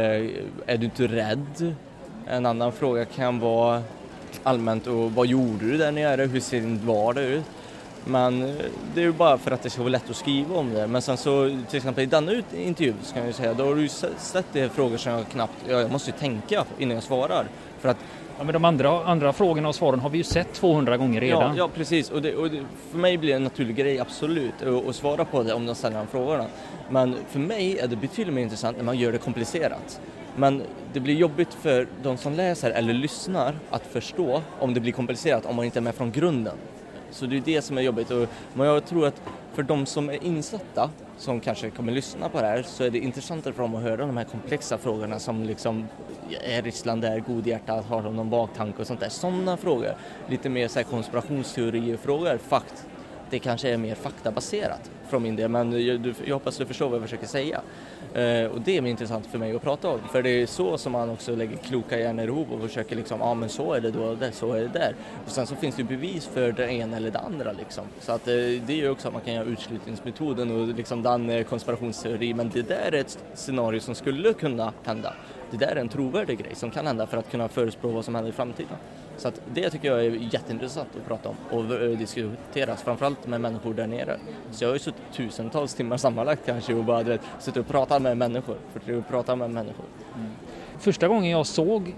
är 0.65 0.77
du 0.77 0.85
inte 0.85 1.07
rädd? 1.07 1.75
En 2.27 2.45
annan 2.45 2.71
fråga 2.71 3.05
kan 3.05 3.39
vara 3.39 3.83
allmänt, 4.43 4.87
och 4.87 5.11
vad 5.11 5.27
gjorde 5.27 5.65
du 5.65 5.77
där 5.77 5.91
nere? 5.91 6.21
Hur 6.25 6.39
ser 6.39 6.59
din 6.59 6.85
vardag 6.87 7.23
ut? 7.23 7.43
Men 8.05 8.43
eh, 8.43 8.55
det 8.95 9.01
är 9.01 9.05
ju 9.05 9.11
bara 9.11 9.37
för 9.37 9.51
att 9.51 9.61
det 9.63 9.69
ska 9.69 9.81
vara 9.81 9.91
lätt 9.91 10.09
att 10.09 10.15
skriva 10.15 10.55
om 10.55 10.73
det. 10.73 10.87
Men 10.87 11.01
sen 11.01 11.17
så 11.17 11.57
till 11.69 11.77
exempel 11.77 12.03
i 12.03 12.07
denna 12.07 12.31
intervju 12.55 12.93
ska 13.01 13.19
jag 13.19 13.27
ju 13.27 13.33
säga, 13.33 13.53
då 13.53 13.65
har 13.65 13.75
du 13.75 13.81
ju 13.81 13.89
sett 14.17 14.45
det 14.53 14.69
frågor 14.69 14.97
som 14.97 15.11
jag 15.11 15.29
knappt, 15.29 15.53
ja, 15.67 15.81
jag 15.81 15.91
måste 15.91 16.11
ju 16.11 16.17
tänka 16.17 16.65
innan 16.77 16.95
jag 16.95 17.03
svarar. 17.03 17.45
För 17.79 17.89
att 17.89 17.97
Ja, 18.37 18.43
men 18.43 18.53
de 18.53 18.65
andra, 18.65 19.03
andra 19.03 19.33
frågorna 19.33 19.69
och 19.69 19.75
svaren 19.75 19.99
har 19.99 20.09
vi 20.09 20.17
ju 20.17 20.23
sett 20.23 20.53
200 20.53 20.97
gånger 20.97 21.21
redan. 21.21 21.41
Ja, 21.41 21.53
ja 21.57 21.69
precis. 21.75 22.11
Och, 22.11 22.21
det, 22.21 22.35
och 22.35 22.49
det, 22.49 22.65
för 22.91 22.97
mig 22.97 23.17
blir 23.17 23.29
det 23.29 23.35
en 23.35 23.43
naturlig 23.43 23.75
grej, 23.75 23.99
absolut, 23.99 24.61
att, 24.61 24.87
att 24.87 24.95
svara 24.95 25.25
på 25.25 25.43
det 25.43 25.53
om 25.53 25.65
de 25.65 25.75
ställer 25.75 25.97
de 25.97 26.07
frågorna. 26.07 26.45
Men 26.89 27.15
för 27.29 27.39
mig 27.39 27.79
är 27.79 27.87
det 27.87 27.95
betydligt 27.95 28.33
mer 28.33 28.41
intressant 28.41 28.77
när 28.77 28.83
man 28.83 28.97
gör 28.97 29.11
det 29.11 29.17
komplicerat. 29.17 30.01
Men 30.35 30.63
det 30.93 30.99
blir 30.99 31.15
jobbigt 31.15 31.53
för 31.53 31.87
de 32.03 32.17
som 32.17 32.33
läser 32.33 32.71
eller 32.71 32.93
lyssnar 32.93 33.55
att 33.69 33.85
förstå 33.85 34.41
om 34.59 34.73
det 34.73 34.79
blir 34.79 34.91
komplicerat 34.91 35.45
om 35.45 35.55
man 35.55 35.65
inte 35.65 35.79
är 35.79 35.81
med 35.81 35.95
från 35.95 36.11
grunden. 36.11 36.57
Så 37.13 37.25
det 37.25 37.37
är 37.37 37.41
det 37.41 37.61
som 37.61 37.77
är 37.77 37.81
jobbigt. 37.81 38.11
Och, 38.11 38.27
men 38.53 38.67
jag 38.67 38.85
tror 38.85 39.07
att 39.07 39.21
för 39.53 39.63
de 39.63 39.85
som 39.85 40.09
är 40.09 40.23
insatta, 40.23 40.89
som 41.17 41.39
kanske 41.39 41.69
kommer 41.69 41.91
lyssna 41.91 42.29
på 42.29 42.41
det 42.41 42.47
här, 42.47 42.63
så 42.63 42.83
är 42.83 42.89
det 42.89 42.99
intressantare 42.99 43.53
för 43.53 43.61
dem 43.61 43.75
att 43.75 43.83
höra 43.83 44.05
de 44.05 44.17
här 44.17 44.23
komplexa 44.23 44.77
frågorna 44.77 45.19
som 45.19 45.43
liksom, 45.43 45.87
är 46.43 46.61
Ryssland 46.61 47.01
där 47.01 47.19
godhjärtat, 47.19 47.85
har 47.85 48.03
de 48.03 48.15
någon 48.15 48.29
baktanke 48.29 48.81
och 48.81 48.87
sånt 48.87 48.99
där. 48.99 49.09
Sådana 49.09 49.57
frågor, 49.57 49.95
lite 50.27 50.49
mer 50.49 50.67
så 50.67 50.79
här 50.79 50.83
konspirationsteorier-frågor, 50.83 52.37
fakt, 52.37 52.85
det 53.29 53.39
kanske 53.39 53.69
är 53.69 53.77
mer 53.77 53.95
faktabaserat 53.95 54.91
från 55.09 55.23
min 55.23 55.35
del, 55.35 55.49
men 55.49 55.85
jag, 55.85 56.13
jag 56.25 56.35
hoppas 56.35 56.57
du 56.57 56.65
förstår 56.65 56.89
vad 56.89 56.95
jag 56.95 57.01
försöker 57.01 57.27
säga. 57.27 57.61
Eh, 58.13 58.45
och 58.45 58.61
det 58.61 58.77
är 58.77 58.81
mer 58.81 58.89
intressant 58.89 59.25
för 59.25 59.37
mig 59.37 59.55
att 59.55 59.61
prata 59.61 59.89
om, 59.89 59.99
för 60.11 60.23
det 60.23 60.29
är 60.29 60.45
så 60.45 60.77
som 60.77 60.91
man 60.91 61.09
också 61.09 61.35
lägger 61.35 61.57
kloka 61.57 61.99
hjärnor 61.99 62.25
ihop 62.25 62.51
och 62.51 62.61
försöker 62.61 62.95
liksom, 62.95 63.19
ja 63.19 63.25
ah, 63.25 63.33
men 63.33 63.49
så 63.49 63.73
är 63.73 63.81
det 63.81 63.91
då, 63.91 64.15
det, 64.15 64.31
så 64.31 64.53
är 64.53 64.61
det 64.61 64.67
där. 64.67 64.95
Och 65.25 65.31
sen 65.31 65.47
så 65.47 65.55
finns 65.55 65.75
det 65.75 65.81
ju 65.81 65.87
bevis 65.87 66.25
för 66.25 66.51
det 66.51 66.71
ena 66.71 66.97
eller 66.97 67.11
det 67.11 67.19
andra 67.19 67.51
liksom. 67.51 67.83
Så 67.99 68.11
att 68.11 68.27
eh, 68.27 68.33
det 68.65 68.73
gör 68.73 68.91
också 68.91 69.07
att 69.07 69.13
man 69.13 69.23
kan 69.23 69.33
göra 69.33 69.45
utslutningsmetoden 69.45 70.51
och 70.51 70.67
liksom 70.67 71.03
den 71.03 71.29
eh, 71.29 71.43
konspirationsteori, 71.43 72.33
men 72.33 72.49
det 72.49 72.61
där 72.61 72.91
är 72.91 73.01
ett 73.01 73.19
scenario 73.33 73.79
som 73.79 73.95
skulle 73.95 74.33
kunna 74.33 74.73
hända. 74.83 75.13
Det 75.51 75.57
där 75.57 75.71
är 75.75 75.75
en 75.75 75.89
trovärdig 75.89 76.39
grej 76.39 76.55
som 76.55 76.71
kan 76.71 76.87
hända 76.87 77.07
för 77.07 77.17
att 77.17 77.31
kunna 77.31 77.47
förutspå 77.47 77.87
vad 77.87 78.05
som 78.05 78.15
händer 78.15 78.31
i 78.31 78.33
framtiden. 78.33 78.77
Så 79.17 79.27
att 79.27 79.41
det 79.53 79.69
tycker 79.69 79.87
jag 79.87 80.05
är 80.05 80.09
jätteintressant 80.09 80.89
att 81.01 81.07
prata 81.07 81.29
om 81.29 81.35
och 81.49 81.81
eh, 81.81 81.97
diskuteras, 81.97 82.83
framförallt 82.83 83.27
med 83.27 83.41
människor 83.41 83.73
där 83.73 83.87
nere. 83.87 84.17
Så 84.51 84.63
jag 84.63 84.69
har 84.69 84.75
ju 84.75 84.79
suttit 84.79 85.01
tusentals 85.13 85.73
timmar 85.73 85.97
sammanlagt 85.97 86.41
kanske 86.45 86.73
och 86.73 86.83
bara 86.83 87.03
vet, 87.03 87.21
suttit 87.39 87.57
och 87.57 87.67
pratat 87.67 88.01
med 88.01 88.17
människor, 88.17 88.57
för 88.73 88.97
att 88.97 89.09
prata 89.09 89.35
med 89.35 89.49
människor. 89.49 89.85
Mm. 90.15 90.29
Första 90.79 91.07
gången 91.07 91.31
jag 91.31 91.45
såg 91.45 91.95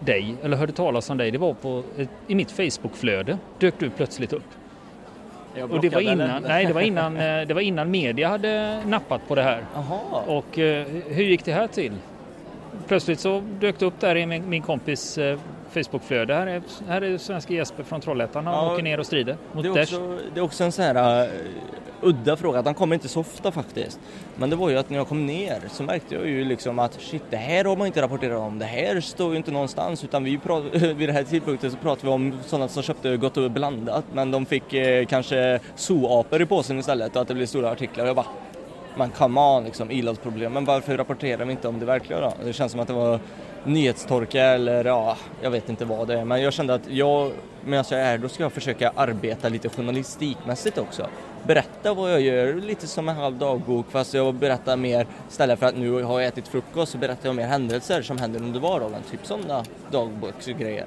dig, 0.00 0.34
eller 0.42 0.56
hörde 0.56 0.72
talas 0.72 1.10
om 1.10 1.16
dig, 1.16 1.30
det 1.30 1.38
var 1.38 1.54
på, 1.54 1.82
i 2.26 2.34
mitt 2.34 2.50
Facebookflöde 2.50 3.38
dök 3.58 3.74
du 3.78 3.90
plötsligt 3.90 4.32
upp. 4.32 4.44
Och 5.70 5.80
det 5.80 5.88
var 5.88 6.00
innan, 6.00 6.42
nej, 6.42 6.66
det 6.66 6.72
var 6.72 6.80
innan, 6.80 7.16
eh, 7.16 7.46
det 7.46 7.54
var 7.54 7.60
innan 7.60 7.90
media 7.90 8.28
hade 8.28 8.82
nappat 8.86 9.28
på 9.28 9.34
det 9.34 9.42
här. 9.42 9.64
Aha. 9.74 10.24
Och 10.26 10.58
eh, 10.58 10.86
hur 11.06 11.24
gick 11.24 11.44
det 11.44 11.52
här 11.52 11.66
till? 11.66 11.92
Plötsligt 12.86 13.20
så 13.20 13.42
dök 13.60 13.78
det 13.78 13.86
upp 13.86 14.00
där 14.00 14.16
i 14.16 14.26
min, 14.26 14.48
min 14.48 14.62
kompis 14.62 15.18
Facebookflöde. 15.84 16.34
Här 16.34 16.46
är, 16.46 16.62
här 16.88 17.02
är 17.02 17.18
svenska 17.18 17.54
Jesper 17.54 17.82
från 17.82 18.00
Trollhättan. 18.00 18.46
Han 18.46 18.54
ja, 18.54 18.72
åker 18.72 18.82
ner 18.82 19.00
och 19.00 19.06
strider 19.06 19.36
mot 19.52 19.62
det 19.62 19.68
är, 19.68 19.82
också, 19.82 20.18
det 20.34 20.40
är 20.40 20.44
också 20.44 20.64
en 20.64 20.72
sån 20.72 20.84
här 20.84 21.24
uh, 21.24 21.30
udda 22.00 22.36
fråga. 22.36 22.62
Den 22.62 22.74
kommer 22.74 22.94
inte 22.94 23.08
så 23.08 23.20
ofta 23.20 23.52
faktiskt. 23.52 24.00
Men 24.36 24.50
det 24.50 24.56
var 24.56 24.70
ju 24.70 24.78
att 24.78 24.90
när 24.90 24.96
jag 24.96 25.08
kom 25.08 25.26
ner 25.26 25.62
så 25.70 25.82
märkte 25.82 26.14
jag 26.14 26.28
ju 26.28 26.44
liksom 26.44 26.78
att 26.78 27.00
shit, 27.00 27.22
det 27.30 27.36
här 27.36 27.64
har 27.64 27.76
man 27.76 27.86
inte 27.86 28.02
rapporterat 28.02 28.38
om. 28.38 28.58
Det 28.58 28.64
här 28.64 29.00
står 29.00 29.30
ju 29.30 29.36
inte 29.36 29.50
någonstans 29.50 30.04
utan 30.04 30.24
vi 30.24 30.30
vid 30.72 31.08
den 31.08 31.16
här 31.16 31.22
tidpunkten 31.22 31.70
så 31.70 31.76
pratade 31.76 32.06
vi 32.06 32.12
om 32.12 32.38
sådana 32.46 32.68
som 32.68 32.82
köpte 32.82 33.16
gott 33.16 33.36
och 33.36 33.50
blandat 33.50 34.04
men 34.12 34.30
de 34.30 34.46
fick 34.46 34.72
eh, 34.72 35.06
kanske 35.06 35.60
zooapor 35.74 36.42
i 36.42 36.46
påsen 36.46 36.78
istället 36.78 37.16
och 37.16 37.22
att 37.22 37.28
det 37.28 37.34
blev 37.34 37.46
stora 37.46 37.70
artiklar. 37.70 38.04
Och 38.04 38.08
jag 38.08 38.16
bara 38.16 38.26
men 38.96 39.10
come 39.10 39.40
on, 39.40 39.64
liksom, 39.64 39.90
ilandsproblem. 39.90 40.52
Men 40.52 40.64
varför 40.64 40.96
rapporterar 40.96 41.44
vi 41.44 41.52
inte 41.52 41.68
om 41.68 41.78
det 41.78 41.86
verkliga 41.86 42.20
då? 42.20 42.32
Det 42.44 42.52
känns 42.52 42.72
som 42.72 42.80
att 42.80 42.88
det 42.88 42.94
var 42.94 43.20
nyhetstorka 43.64 44.42
eller 44.42 44.84
ja, 44.84 45.16
jag 45.42 45.50
vet 45.50 45.68
inte 45.68 45.84
vad 45.84 46.08
det 46.08 46.18
är. 46.18 46.24
Men 46.24 46.42
jag 46.42 46.52
kände 46.52 46.74
att 46.74 46.88
jag, 46.88 47.32
medan 47.64 47.84
jag 47.90 48.00
är 48.00 48.04
här, 48.04 48.18
då 48.18 48.28
ska 48.28 48.42
jag 48.42 48.52
försöka 48.52 48.92
arbeta 48.94 49.48
lite 49.48 49.68
journalistikmässigt 49.68 50.78
också. 50.78 51.06
Berätta 51.42 51.94
vad 51.94 52.12
jag 52.12 52.20
gör, 52.20 52.54
lite 52.54 52.86
som 52.86 53.08
en 53.08 53.16
halv 53.16 53.38
dagbok 53.38 53.86
fast 53.90 54.14
jag 54.14 54.34
berättar 54.34 54.76
mer, 54.76 55.06
istället 55.30 55.58
för 55.58 55.66
att 55.66 55.76
nu 55.76 56.02
har 56.02 56.20
jag 56.20 56.28
ätit 56.28 56.48
frukost 56.48 56.92
så 56.92 56.98
berättar 56.98 57.28
jag 57.28 57.36
mer 57.36 57.46
händelser 57.46 58.02
som 58.02 58.18
händer 58.18 58.40
under 58.40 58.60
vardagen, 58.60 59.02
typ 59.10 59.26
sådana 59.26 59.64
dagboksgrejer. 59.90 60.86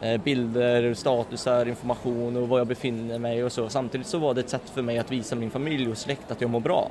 Eh, 0.00 0.20
bilder, 0.20 0.94
statusar, 0.94 1.68
information 1.68 2.36
och 2.36 2.48
var 2.48 2.58
jag 2.58 2.66
befinner 2.66 3.18
mig 3.18 3.44
och 3.44 3.52
så. 3.52 3.68
Samtidigt 3.68 4.06
så 4.06 4.18
var 4.18 4.34
det 4.34 4.40
ett 4.40 4.48
sätt 4.48 4.70
för 4.74 4.82
mig 4.82 4.98
att 4.98 5.12
visa 5.12 5.36
min 5.36 5.50
familj 5.50 5.90
och 5.90 5.98
släkt 5.98 6.30
att 6.30 6.40
jag 6.40 6.50
mår 6.50 6.60
bra. 6.60 6.90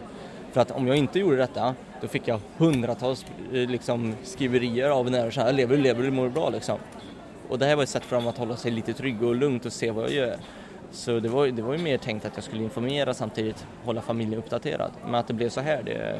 För 0.56 0.62
att 0.62 0.72
om 0.72 0.88
jag 0.88 0.98
inte 0.98 1.20
gjorde 1.20 1.36
detta, 1.36 1.76
då 2.02 2.08
fick 2.08 2.28
jag 2.28 2.40
hundratals 2.58 3.26
eh, 3.54 3.70
liksom, 3.70 4.16
skriverier 4.24 4.90
av 4.90 5.12
när 5.12 5.32
kära. 5.32 5.52
lever 5.52 5.78
du, 5.78 5.84
lever 5.84 6.04
du, 6.04 6.12
mår 6.12 6.24
du 6.24 6.30
bra 6.30 6.50
liksom. 6.50 6.78
Och 7.50 7.60
det 7.60 7.66
här 7.66 7.76
var 7.76 7.84
ett 7.84 7.90
sätt 7.90 8.06
för 8.06 8.16
dem 8.16 8.28
att 8.28 8.38
hålla 8.38 8.58
sig 8.58 8.72
lite 8.72 8.94
trygg 8.94 9.24
och 9.24 9.36
lugnt 9.36 9.66
och 9.66 9.74
se 9.74 9.92
vad 9.92 10.04
jag 10.04 10.12
gör. 10.12 10.36
Så 10.92 11.20
det 11.20 11.30
var, 11.30 11.48
det 11.48 11.62
var 11.62 11.74
ju 11.74 11.80
mer 11.80 11.98
tänkt 11.98 12.26
att 12.26 12.32
jag 12.36 12.44
skulle 12.44 12.64
informera 12.64 13.14
samtidigt 13.14 13.68
hålla 13.86 14.02
familjen 14.02 14.40
uppdaterad. 14.40 14.92
Men 15.06 15.16
att 15.16 15.28
det 15.28 15.34
blev 15.34 15.50
så 15.50 15.62
här, 15.62 15.84
det 15.84 16.20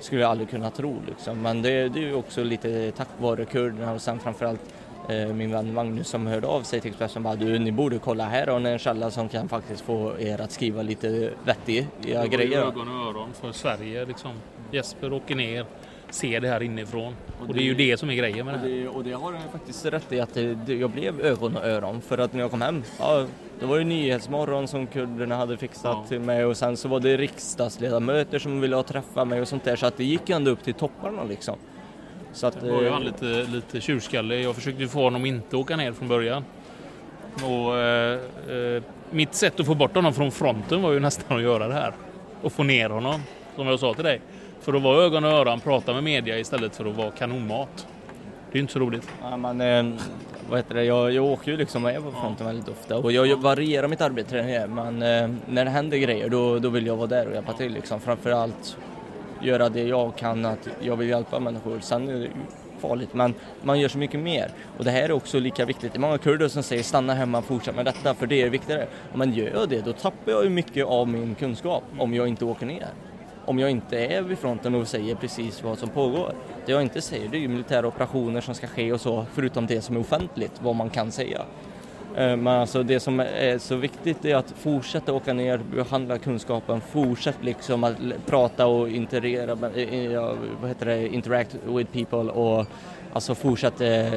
skulle 0.00 0.20
jag 0.20 0.30
aldrig 0.30 0.50
kunna 0.50 0.70
tro 0.70 1.02
liksom. 1.06 1.42
Men 1.42 1.62
det, 1.62 1.88
det 1.88 2.00
är 2.00 2.04
ju 2.04 2.14
också 2.14 2.44
lite 2.44 2.90
tack 2.90 3.08
vare 3.18 3.44
kurderna 3.44 3.92
och 3.92 4.02
sen 4.02 4.18
framförallt 4.18 4.60
min 5.08 5.50
vän 5.50 5.74
Magnus 5.74 6.08
som 6.08 6.26
hörde 6.26 6.46
av 6.46 6.62
sig 6.62 6.80
till 6.80 6.90
Expressen 6.90 7.22
bara 7.22 7.36
du, 7.36 7.58
ni 7.58 7.72
borde 7.72 7.98
kolla 7.98 8.24
här 8.24 8.46
har 8.46 8.60
ni 8.60 8.70
en 8.70 8.78
källa 8.78 9.10
som 9.10 9.28
kan 9.28 9.48
faktiskt 9.48 9.80
få 9.80 10.18
er 10.18 10.40
att 10.40 10.52
skriva 10.52 10.82
lite 10.82 11.30
vettiga 11.44 11.86
grejer. 12.26 12.50
Det 12.50 12.56
var 12.56 12.66
ögon 12.66 12.88
och 12.88 13.06
öron 13.06 13.32
för 13.40 13.52
Sverige 13.52 14.04
liksom. 14.04 14.30
Jesper 14.70 15.12
åker 15.12 15.34
ner, 15.34 15.66
ser 16.10 16.40
det 16.40 16.48
här 16.48 16.62
inifrån 16.62 17.14
och, 17.26 17.40
och 17.40 17.46
det, 17.46 17.52
det, 17.52 17.60
är 17.60 17.64
ju 17.64 17.74
det 17.74 17.96
som 17.96 18.10
är 18.10 18.14
grejen 18.14 18.46
med 18.46 18.54
och 18.54 18.60
det 18.60 18.68
här. 18.68 18.96
Och 18.96 19.04
det 19.04 19.12
har 19.12 19.32
jag 19.32 19.42
faktiskt 19.52 19.84
rätt 19.84 20.12
i 20.12 20.20
att 20.20 20.34
det, 20.34 20.74
jag 20.74 20.90
blev 20.90 21.20
ögon 21.20 21.56
och 21.56 21.64
öron 21.64 22.00
för 22.00 22.18
att 22.18 22.32
när 22.32 22.40
jag 22.40 22.50
kom 22.50 22.62
hem, 22.62 22.82
ja, 22.98 23.26
det 23.60 23.66
var 23.66 23.76
ju 23.78 23.84
Nyhetsmorgon 23.84 24.68
som 24.68 24.86
kurderna 24.86 25.36
hade 25.36 25.56
fixat 25.56 25.96
ja. 26.02 26.04
till 26.08 26.20
mig 26.20 26.44
och 26.44 26.56
sen 26.56 26.76
så 26.76 26.88
var 26.88 27.00
det 27.00 27.16
riksdagsledamöter 27.16 28.38
som 28.38 28.60
ville 28.60 28.76
ha 28.76 28.82
träffa 28.82 29.24
mig 29.24 29.40
och 29.40 29.48
sånt 29.48 29.64
där 29.64 29.76
så 29.76 29.86
att 29.86 29.96
det 29.96 30.04
gick 30.04 30.30
ändå 30.30 30.50
upp 30.50 30.64
till 30.64 30.74
topparna 30.74 31.24
liksom. 31.24 31.56
Så 32.32 32.46
att, 32.46 32.62
var 32.62 32.82
ju 32.82 32.90
han 32.90 33.04
lite, 33.04 33.46
lite 33.52 33.80
tjurskallig. 33.80 34.44
Jag 34.44 34.54
försökte 34.54 34.88
få 34.88 35.02
honom 35.02 35.26
inte 35.26 35.56
åka 35.56 35.76
ner 35.76 35.92
från 35.92 36.08
början. 36.08 36.44
Och, 37.34 37.78
eh, 37.78 38.20
eh, 38.48 38.82
mitt 39.10 39.34
sätt 39.34 39.60
att 39.60 39.66
få 39.66 39.74
bort 39.74 39.94
honom 39.94 40.14
från 40.14 40.32
fronten 40.32 40.82
var 40.82 40.92
ju 40.92 41.00
nästan 41.08 41.36
att 41.36 41.42
göra 41.42 41.68
det 41.68 41.74
här. 41.74 41.92
Och 42.42 42.52
få 42.52 42.62
ner 42.62 42.90
honom, 42.90 43.20
som 43.56 43.66
jag 43.66 43.80
sa 43.80 43.94
till 43.94 44.04
dig. 44.04 44.20
För 44.60 44.74
att 44.74 44.82
vara 44.82 45.04
ögon 45.04 45.24
och 45.24 45.30
öron, 45.30 45.60
prata 45.60 45.94
med 45.94 46.04
media 46.04 46.38
istället 46.38 46.76
för 46.76 46.84
att 46.84 46.96
vara 46.96 47.10
kanonmat. 47.10 47.86
Det 48.52 48.58
är 48.58 48.60
inte 48.60 48.72
så 48.72 48.78
roligt. 48.78 49.08
Ja, 49.22 49.36
men, 49.36 49.60
eh, 49.60 50.00
vad 50.50 50.58
heter 50.58 50.74
det? 50.74 50.84
Jag, 50.84 51.12
jag 51.12 51.24
åker 51.24 51.50
ju 51.50 51.56
liksom 51.56 51.82
med 51.82 52.02
på 52.02 52.12
fronten 52.12 52.36
ja. 52.38 52.44
väldigt 52.46 52.68
ofta 52.68 52.96
och 52.96 53.12
jag, 53.12 53.26
jag 53.26 53.36
varierar 53.36 53.88
mitt 53.88 54.00
arbete 54.00 54.66
Men 54.68 55.02
eh, 55.02 55.30
när 55.48 55.64
det 55.64 55.70
händer 55.70 55.96
grejer 55.96 56.28
då, 56.28 56.58
då 56.58 56.68
vill 56.68 56.86
jag 56.86 56.96
vara 56.96 57.06
där 57.06 57.26
och 57.26 57.34
hjälpa 57.34 57.52
till. 57.52 57.72
Liksom. 57.72 58.00
Framförallt 58.00 58.76
göra 59.42 59.68
det 59.68 59.82
jag 59.82 60.16
kan, 60.16 60.44
att 60.44 60.68
jag 60.80 60.96
vill 60.96 61.08
hjälpa 61.08 61.40
människor. 61.40 61.80
Sen 61.80 62.08
är 62.08 62.14
det 62.14 62.28
farligt, 62.78 63.14
men 63.14 63.34
man 63.62 63.80
gör 63.80 63.88
så 63.88 63.98
mycket 63.98 64.20
mer. 64.20 64.50
Och 64.78 64.84
det 64.84 64.90
här 64.90 65.02
är 65.02 65.12
också 65.12 65.38
lika 65.38 65.64
viktigt. 65.64 65.92
Det 65.92 65.96
är 65.96 66.00
många 66.00 66.18
kurder 66.18 66.48
som 66.48 66.62
säger 66.62 66.82
stanna 66.82 67.14
hemma, 67.14 67.42
fortsätt 67.42 67.76
med 67.76 67.84
detta, 67.84 68.14
för 68.14 68.26
det 68.26 68.42
är 68.42 68.50
viktigare. 68.50 68.86
Men 69.14 69.32
gör 69.32 69.50
jag 69.54 69.68
det, 69.68 69.80
då 69.80 69.92
tappar 69.92 70.32
jag 70.32 70.44
ju 70.44 70.50
mycket 70.50 70.86
av 70.86 71.08
min 71.08 71.34
kunskap 71.34 71.84
om 71.98 72.14
jag 72.14 72.28
inte 72.28 72.44
åker 72.44 72.66
ner. 72.66 72.88
Om 73.44 73.58
jag 73.58 73.70
inte 73.70 73.98
är 73.98 74.22
vid 74.22 74.38
fronten 74.38 74.74
och 74.74 74.88
säger 74.88 75.14
precis 75.14 75.62
vad 75.62 75.78
som 75.78 75.88
pågår. 75.88 76.32
Det 76.66 76.72
jag 76.72 76.82
inte 76.82 77.00
säger 77.00 77.28
det 77.28 77.36
är 77.36 77.40
ju 77.40 77.48
militära 77.48 77.86
operationer 77.86 78.40
som 78.40 78.54
ska 78.54 78.66
ske 78.66 78.92
och 78.92 79.00
så, 79.00 79.26
förutom 79.32 79.66
det 79.66 79.80
som 79.80 79.96
är 79.96 80.00
offentligt, 80.00 80.52
vad 80.62 80.76
man 80.76 80.90
kan 80.90 81.12
säga. 81.12 81.42
Eh, 82.16 82.36
men 82.36 82.46
alltså 82.46 82.82
det 82.82 83.00
som 83.00 83.20
är 83.20 83.58
så 83.58 83.76
viktigt 83.76 84.24
är 84.24 84.36
att 84.36 84.50
fortsätta 84.50 85.12
åka 85.12 85.32
ner, 85.32 85.58
behandla 85.58 86.18
kunskapen, 86.18 86.80
fortsätta 86.80 87.38
liksom 87.42 87.84
att 87.84 87.96
prata 88.26 88.66
och 88.66 88.88
interagera, 88.88 89.54
vad 89.54 90.68
heter 90.68 90.86
det, 90.86 91.08
interact 91.08 91.56
with 91.64 91.92
people 91.92 92.32
och 92.32 92.66
alltså 93.12 93.34
fortsätta 93.34 93.86
eh, 93.86 94.12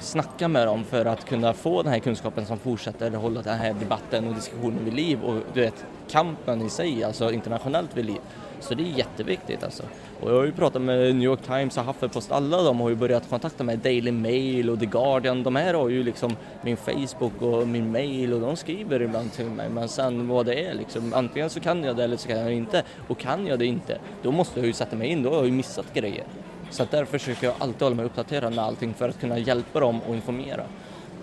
snacka 0.00 0.48
med 0.48 0.66
dem 0.66 0.84
för 0.84 1.04
att 1.04 1.24
kunna 1.24 1.52
få 1.52 1.82
den 1.82 1.92
här 1.92 1.98
kunskapen 1.98 2.46
som 2.46 2.58
fortsätter 2.58 3.10
hålla 3.10 3.42
den 3.42 3.58
här 3.58 3.74
debatten 3.80 4.28
och 4.28 4.34
diskussionen 4.34 4.84
vid 4.84 4.94
liv 4.94 5.22
och 5.22 5.34
du 5.54 5.60
vet 5.60 5.84
kampen 6.10 6.62
i 6.62 6.70
sig, 6.70 7.04
alltså 7.04 7.32
internationellt 7.32 7.96
vid 7.96 8.04
liv. 8.04 8.20
Så 8.60 8.74
det 8.74 8.82
är 8.82 8.98
jätteviktigt 8.98 9.64
alltså. 9.64 9.82
Och 10.20 10.30
jag 10.30 10.36
har 10.36 10.44
ju 10.44 10.52
pratat 10.52 10.82
med 10.82 11.14
New 11.14 11.24
York 11.24 11.42
Times 11.42 11.78
och 11.78 11.84
Hufflepost, 11.84 12.32
alla 12.32 12.62
de 12.62 12.80
har 12.80 12.88
ju 12.88 12.94
börjat 12.94 13.30
kontakta 13.30 13.64
mig, 13.64 13.76
Daily 13.76 14.12
Mail 14.12 14.70
och 14.70 14.80
The 14.80 14.86
Guardian, 14.86 15.42
de 15.42 15.56
här 15.56 15.74
har 15.74 15.88
ju 15.88 16.02
liksom 16.02 16.36
min 16.62 16.76
Facebook 16.76 17.42
och 17.42 17.68
min 17.68 17.92
mail 17.92 18.32
och 18.32 18.40
de 18.40 18.56
skriver 18.56 19.02
ibland 19.02 19.32
till 19.32 19.44
mig. 19.44 19.68
Men 19.68 19.88
sen 19.88 20.28
vad 20.28 20.46
det 20.46 20.64
är 20.64 20.74
liksom, 20.74 21.14
antingen 21.14 21.50
så 21.50 21.60
kan 21.60 21.84
jag 21.84 21.96
det 21.96 22.04
eller 22.04 22.16
så 22.16 22.28
kan 22.28 22.38
jag 22.38 22.52
inte. 22.52 22.82
Och 23.08 23.18
kan 23.18 23.46
jag 23.46 23.58
det 23.58 23.66
inte, 23.66 23.98
då 24.22 24.32
måste 24.32 24.60
jag 24.60 24.66
ju 24.66 24.72
sätta 24.72 24.96
mig 24.96 25.08
in, 25.08 25.22
då 25.22 25.30
har 25.30 25.36
jag 25.36 25.46
ju 25.46 25.52
missat 25.52 25.94
grejer. 25.94 26.24
Så 26.70 26.82
att 26.82 26.90
därför 26.90 27.18
försöker 27.18 27.46
jag 27.46 27.54
alltid 27.58 27.82
hålla 27.82 27.96
mig 27.96 28.04
uppdaterad 28.04 28.54
med 28.54 28.64
allting 28.64 28.94
för 28.94 29.08
att 29.08 29.20
kunna 29.20 29.38
hjälpa 29.38 29.80
dem 29.80 30.00
och 30.08 30.14
informera 30.14 30.64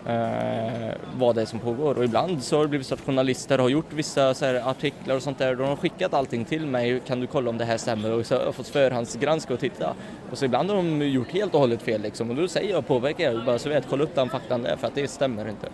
eh, 0.07 0.95
vad 1.17 1.35
det 1.35 1.41
är 1.41 1.45
som 1.45 1.59
pågår. 1.59 1.97
Och 1.97 2.03
ibland 2.03 2.43
så 2.43 2.55
har 2.55 2.63
det 2.63 2.69
blivit 2.69 2.87
så 2.87 2.93
att 2.93 3.01
journalister 3.01 3.57
har 3.57 3.69
gjort 3.69 3.93
vissa 3.93 4.33
så 4.33 4.45
här, 4.45 4.69
artiklar 4.69 5.15
och 5.15 5.23
sånt 5.23 5.37
där. 5.37 5.55
De 5.55 5.67
har 5.67 5.75
skickat 5.75 6.13
allting 6.13 6.45
till 6.45 6.65
mig. 6.65 7.01
Kan 7.07 7.19
du 7.19 7.27
kolla 7.27 7.49
om 7.49 7.57
det 7.57 7.65
här 7.65 7.77
stämmer? 7.77 8.11
Och 8.11 8.25
så 8.25 8.35
har 8.35 8.41
jag 8.43 8.55
fått 8.55 8.67
förhandsgranska 8.67 9.53
och 9.53 9.59
titta. 9.59 9.93
Och 10.31 10.37
så 10.37 10.45
ibland 10.45 10.69
har 10.69 10.77
de 10.77 11.01
gjort 11.01 11.31
helt 11.31 11.53
och 11.53 11.59
hållet 11.59 11.81
fel 11.81 12.01
liksom. 12.01 12.29
Och 12.29 12.35
då 12.35 12.47
säger 12.47 12.73
jag 12.73 12.87
påverkar 12.87 13.31
jag 13.31 13.45
bara 13.45 13.59
så 13.59 13.69
vet, 13.69 13.85
kolla 13.89 14.03
upp 14.03 14.15
den 14.15 14.29
faktan 14.29 14.63
där 14.63 14.75
för 14.75 14.87
att 14.87 14.95
det 14.95 15.07
stämmer 15.07 15.49
inte. 15.49 15.67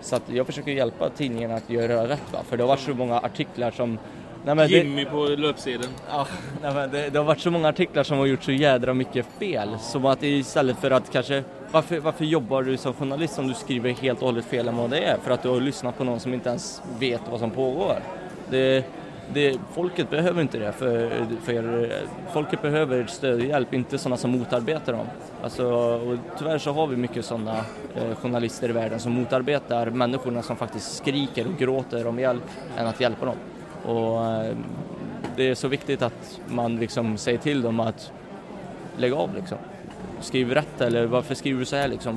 Så 0.00 0.16
att 0.16 0.22
jag 0.32 0.46
försöker 0.46 0.72
hjälpa 0.72 1.10
tidningen 1.10 1.50
att 1.50 1.70
göra 1.70 2.08
rätt 2.08 2.32
va? 2.32 2.38
för 2.48 2.56
det 2.56 2.62
har 2.62 2.68
varit 2.68 2.80
så 2.80 2.94
många 2.94 3.18
artiklar 3.18 3.70
som 3.70 3.98
Nej, 4.54 4.72
Jimmy 4.72 5.04
det, 5.04 5.10
på 5.10 5.24
löpsedeln. 5.24 5.92
Ja, 6.08 6.26
nej, 6.62 6.88
det, 6.92 7.10
det, 7.10 7.18
har 7.18 7.24
varit 7.24 7.40
så 7.40 7.50
många 7.50 7.68
artiklar 7.68 8.02
som 8.02 8.18
har 8.18 8.26
gjort 8.26 8.42
så 8.42 8.52
jädra 8.52 8.94
mycket 8.94 9.26
fel. 9.38 9.68
Som 9.80 10.06
att 10.06 10.22
istället 10.22 10.78
för 10.78 10.90
att 10.90 11.12
kanske, 11.12 11.44
varför, 11.70 12.00
varför 12.00 12.24
jobbar 12.24 12.62
du 12.62 12.76
som 12.76 12.94
journalist 12.94 13.38
om 13.38 13.48
du 13.48 13.54
skriver 13.54 13.90
helt 13.90 14.18
och 14.18 14.26
hållet 14.26 14.44
fel 14.44 14.68
än 14.68 14.76
vad 14.76 14.90
det 14.90 14.98
är? 14.98 15.16
För 15.24 15.30
att 15.30 15.42
du 15.42 15.48
har 15.48 15.60
lyssnat 15.60 15.98
på 15.98 16.04
någon 16.04 16.20
som 16.20 16.34
inte 16.34 16.48
ens 16.48 16.82
vet 16.98 17.20
vad 17.30 17.40
som 17.40 17.50
pågår. 17.50 17.96
Det, 18.50 18.84
det, 19.32 19.58
folket 19.74 20.10
behöver 20.10 20.42
inte 20.42 20.58
det, 20.58 20.72
för, 20.72 21.10
för 21.44 21.92
folket 22.32 22.62
behöver 22.62 23.06
stöd 23.06 23.40
och 23.40 23.46
hjälp, 23.46 23.74
inte 23.74 23.98
sådana 23.98 24.16
som 24.16 24.30
motarbetar 24.30 24.92
dem. 24.92 25.06
Alltså, 25.42 25.66
och 25.66 26.16
tyvärr 26.38 26.58
så 26.58 26.72
har 26.72 26.86
vi 26.86 26.96
mycket 26.96 27.24
sådana 27.24 27.56
eh, 27.94 28.16
journalister 28.22 28.68
i 28.68 28.72
världen 28.72 29.00
som 29.00 29.12
motarbetar 29.12 29.90
människorna 29.90 30.42
som 30.42 30.56
faktiskt 30.56 30.96
skriker 30.96 31.46
och 31.46 31.58
gråter 31.58 32.06
om 32.06 32.18
hjälp, 32.18 32.44
än 32.78 32.86
att 32.86 33.00
hjälpa 33.00 33.26
dem. 33.26 33.36
Och 33.84 34.24
eh, 34.24 34.56
det 35.36 35.48
är 35.48 35.54
så 35.54 35.68
viktigt 35.68 36.02
att 36.02 36.40
man 36.46 36.76
liksom 36.76 37.16
säger 37.16 37.38
till 37.38 37.62
dem 37.62 37.80
att 37.80 38.12
lägga 38.96 39.16
av 39.16 39.34
liksom. 39.34 39.58
Skriv 40.20 40.50
rätt 40.50 40.80
eller 40.80 41.06
varför 41.06 41.34
skriver 41.34 41.60
du 41.60 41.66
så 41.66 41.76
här 41.76 41.88
liksom? 41.88 42.14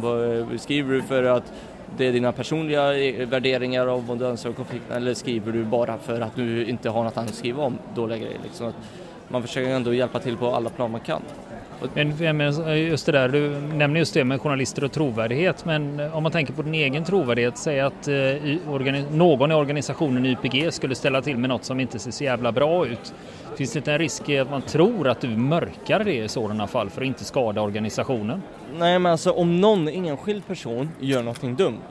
Eh, 0.51 0.57
skriver 0.57 0.93
du 0.93 1.01
för 1.01 1.23
att 1.23 1.53
det 1.97 2.07
är 2.07 2.11
dina 2.11 2.31
personliga 2.31 2.97
eh, 2.97 3.27
värderingar 3.27 3.87
av 3.87 4.07
vad 4.07 4.19
du 4.19 4.25
önskar 4.25 4.51
konflikten 4.51 4.97
eller 4.97 5.13
skriver 5.13 5.51
du 5.51 5.63
bara 5.63 5.97
för 5.97 6.21
att 6.21 6.35
du 6.35 6.65
inte 6.65 6.89
har 6.89 7.03
något 7.03 7.17
annat 7.17 7.29
att 7.29 7.35
skriva 7.35 7.63
om 7.63 7.77
dåliga 7.95 8.17
grejer 8.17 8.39
liksom? 8.43 8.73
Man 9.27 9.41
försöker 9.41 9.69
ändå 9.69 9.93
hjälpa 9.93 10.19
till 10.19 10.37
på 10.37 10.55
alla 10.55 10.69
plan 10.69 10.91
man 10.91 11.01
kan. 11.01 11.21
Men 11.93 12.41
eh, 12.41 12.77
just 12.77 13.05
det 13.05 13.11
där, 13.11 13.29
du 13.29 13.49
nämner 13.49 13.99
just 13.99 14.13
det 14.13 14.23
med 14.23 14.41
journalister 14.41 14.83
och 14.83 14.91
trovärdighet, 14.91 15.65
men 15.65 15.99
eh, 15.99 16.17
om 16.17 16.23
man 16.23 16.31
tänker 16.31 16.53
på 16.53 16.61
din 16.61 16.73
egen 16.73 17.03
trovärdighet, 17.03 17.57
säg 17.57 17.79
att 17.79 18.07
eh, 18.07 18.15
någon 19.11 19.51
i 19.51 19.55
organisationen 19.55 20.25
YPG 20.25 20.73
skulle 20.73 20.95
ställa 20.95 21.21
till 21.21 21.37
med 21.37 21.49
något 21.49 21.63
som 21.63 21.79
inte 21.79 21.99
ser 21.99 22.11
så 22.11 22.23
jävla 22.23 22.51
bra 22.51 22.87
ut. 22.87 23.13
Finns 23.57 23.73
det 23.73 23.79
inte 23.79 23.91
en 23.91 23.99
risk 23.99 24.29
i 24.29 24.39
att 24.39 24.49
man 24.49 24.61
tror 24.61 25.07
att 25.07 25.21
du 25.21 25.27
mörkar 25.27 26.03
det 26.03 26.13
i 26.13 26.27
sådana 26.27 26.67
fall 26.67 26.89
för 26.89 27.01
att 27.01 27.07
inte 27.07 27.23
skada 27.23 27.61
organisationen? 27.61 28.41
Nej, 28.77 28.99
men 28.99 29.11
alltså 29.11 29.31
om 29.31 29.61
någon 29.61 29.87
enskild 29.87 30.47
person 30.47 30.89
gör 30.99 31.19
någonting 31.23 31.55
dumt, 31.55 31.81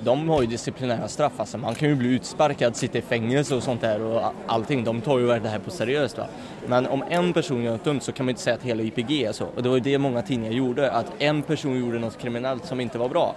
de 0.00 0.28
har 0.28 0.40
ju 0.40 0.46
disciplinära 0.46 1.08
straff, 1.08 1.32
alltså 1.40 1.58
man 1.58 1.74
kan 1.74 1.88
ju 1.88 1.94
bli 1.94 2.08
utsparkad, 2.08 2.76
sitta 2.76 2.98
i 2.98 3.02
fängelse 3.02 3.54
och 3.54 3.62
sånt 3.62 3.80
där 3.80 4.02
och 4.02 4.32
allting. 4.46 4.84
De 4.84 5.00
tar 5.00 5.18
ju 5.18 5.26
det 5.26 5.48
här 5.48 5.58
på 5.58 5.70
seriöst. 5.70 6.18
Va? 6.18 6.26
Men 6.66 6.86
om 6.86 7.04
en 7.10 7.32
person 7.32 7.62
gör 7.62 7.72
något 7.72 7.84
dumt 7.84 8.00
så 8.00 8.12
kan 8.12 8.26
man 8.26 8.30
inte 8.30 8.42
säga 8.42 8.56
att 8.56 8.62
hela 8.62 8.82
YPG 8.82 9.24
är 9.24 9.32
så. 9.32 9.46
Och 9.56 9.62
det 9.62 9.68
var 9.68 9.76
ju 9.76 9.82
det 9.82 9.98
många 9.98 10.22
tidningar 10.22 10.52
gjorde, 10.52 10.90
att 10.90 11.12
en 11.18 11.42
person 11.42 11.80
gjorde 11.80 11.98
något 11.98 12.18
kriminellt 12.18 12.66
som 12.66 12.80
inte 12.80 12.98
var 12.98 13.08
bra 13.08 13.34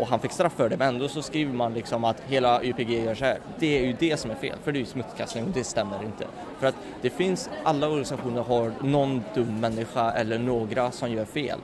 och 0.00 0.06
han 0.06 0.20
fick 0.20 0.32
straff 0.32 0.52
för 0.52 0.68
det, 0.68 0.76
men 0.76 0.88
ändå 0.88 1.08
så 1.08 1.22
skriver 1.22 1.52
man 1.52 1.74
liksom 1.74 2.04
att 2.04 2.20
hela 2.20 2.62
YPG 2.64 3.04
gör 3.04 3.14
så 3.14 3.24
här. 3.24 3.38
Det 3.58 3.78
är 3.78 3.86
ju 3.86 3.96
det 3.98 4.20
som 4.20 4.30
är 4.30 4.34
fel, 4.34 4.58
för 4.64 4.72
det 4.72 4.78
är 4.78 4.80
ju 4.80 4.86
smutskastning 4.86 5.44
och 5.44 5.50
det 5.50 5.64
stämmer 5.64 6.04
inte. 6.04 6.26
För 6.58 6.66
att 6.66 6.74
det 7.02 7.10
finns, 7.10 7.50
alla 7.64 7.88
organisationer 7.88 8.42
har 8.42 8.72
någon 8.82 9.22
dum 9.34 9.60
människa 9.60 10.10
eller 10.10 10.38
några 10.38 10.90
som 10.90 11.12
gör 11.12 11.24
fel. 11.24 11.58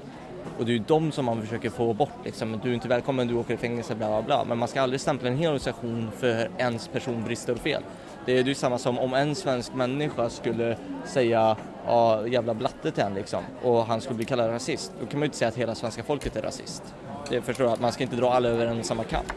Och 0.59 0.65
det 0.65 0.71
är 0.71 0.75
ju 0.75 0.85
de 0.87 1.13
som 1.13 1.25
man 1.25 1.43
försöker 1.43 1.71
få 1.71 1.93
bort 1.93 2.25
liksom. 2.25 2.61
Du 2.63 2.71
är 2.71 2.75
inte 2.75 2.89
välkommen, 2.89 3.29
du 3.29 3.35
åker 3.35 3.55
i 3.55 3.57
fängelse, 3.57 3.95
bla 3.95 4.09
bla 4.09 4.23
bla. 4.23 4.45
Men 4.45 4.59
man 4.59 4.69
ska 4.69 4.83
aldrig 4.83 5.01
stämpla 5.01 5.29
en 5.29 5.37
hel 5.37 5.47
organisation 5.47 6.11
för 6.19 6.51
ens 6.59 6.89
person 6.89 7.25
brister 7.25 7.53
och 7.53 7.59
fel. 7.59 7.83
Det 8.27 8.39
är 8.39 8.45
ju 8.45 8.55
samma 8.55 8.79
som 8.79 8.99
om 8.99 9.15
en 9.15 9.35
svensk 9.35 9.75
människa 9.75 10.31
skulle 10.31 10.77
säga 11.05 11.57
ja, 11.87 12.27
jävla 12.27 12.55
blatte 12.55 12.91
till 12.91 13.03
en 13.03 13.15
liksom 13.15 13.43
och 13.63 13.87
han 13.87 14.01
skulle 14.01 14.17
bli 14.17 14.25
kallad 14.25 14.51
rasist. 14.51 14.93
Då 15.01 15.07
kan 15.07 15.19
man 15.19 15.23
ju 15.23 15.27
inte 15.27 15.37
säga 15.37 15.49
att 15.49 15.57
hela 15.57 15.75
svenska 15.75 16.03
folket 16.03 16.37
är 16.37 16.43
rasist. 16.43 16.83
Det 17.31 17.43
förstår 17.43 17.67
jag, 17.67 17.73
att 17.73 17.81
man 17.81 17.93
ska 17.93 18.03
inte 18.03 18.17
dra 18.17 18.33
alla 18.33 18.49
över 18.49 18.67
en 18.67 18.85
samma 18.85 19.05
kant. 19.05 19.35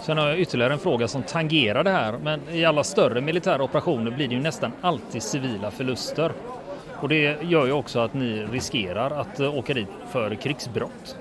Sen 0.00 0.18
har 0.18 0.28
jag 0.28 0.40
ytterligare 0.40 0.72
en 0.72 0.78
fråga 0.78 1.08
som 1.08 1.22
tangerar 1.22 1.84
det 1.84 1.90
här, 1.90 2.18
men 2.22 2.48
i 2.48 2.64
alla 2.64 2.84
större 2.84 3.20
militära 3.20 3.62
operationer 3.62 4.10
blir 4.10 4.28
det 4.28 4.34
ju 4.34 4.40
nästan 4.40 4.72
alltid 4.80 5.22
civila 5.22 5.70
förluster. 5.70 6.32
Och 7.02 7.08
det 7.08 7.42
gör 7.42 7.66
ju 7.66 7.72
också 7.72 7.98
att 7.98 8.14
ni 8.14 8.46
riskerar 8.52 9.10
att 9.10 9.40
eh, 9.40 9.58
åka 9.58 9.74
dit 9.74 9.88
för 10.08 10.34
krigsbrott. 10.34 11.16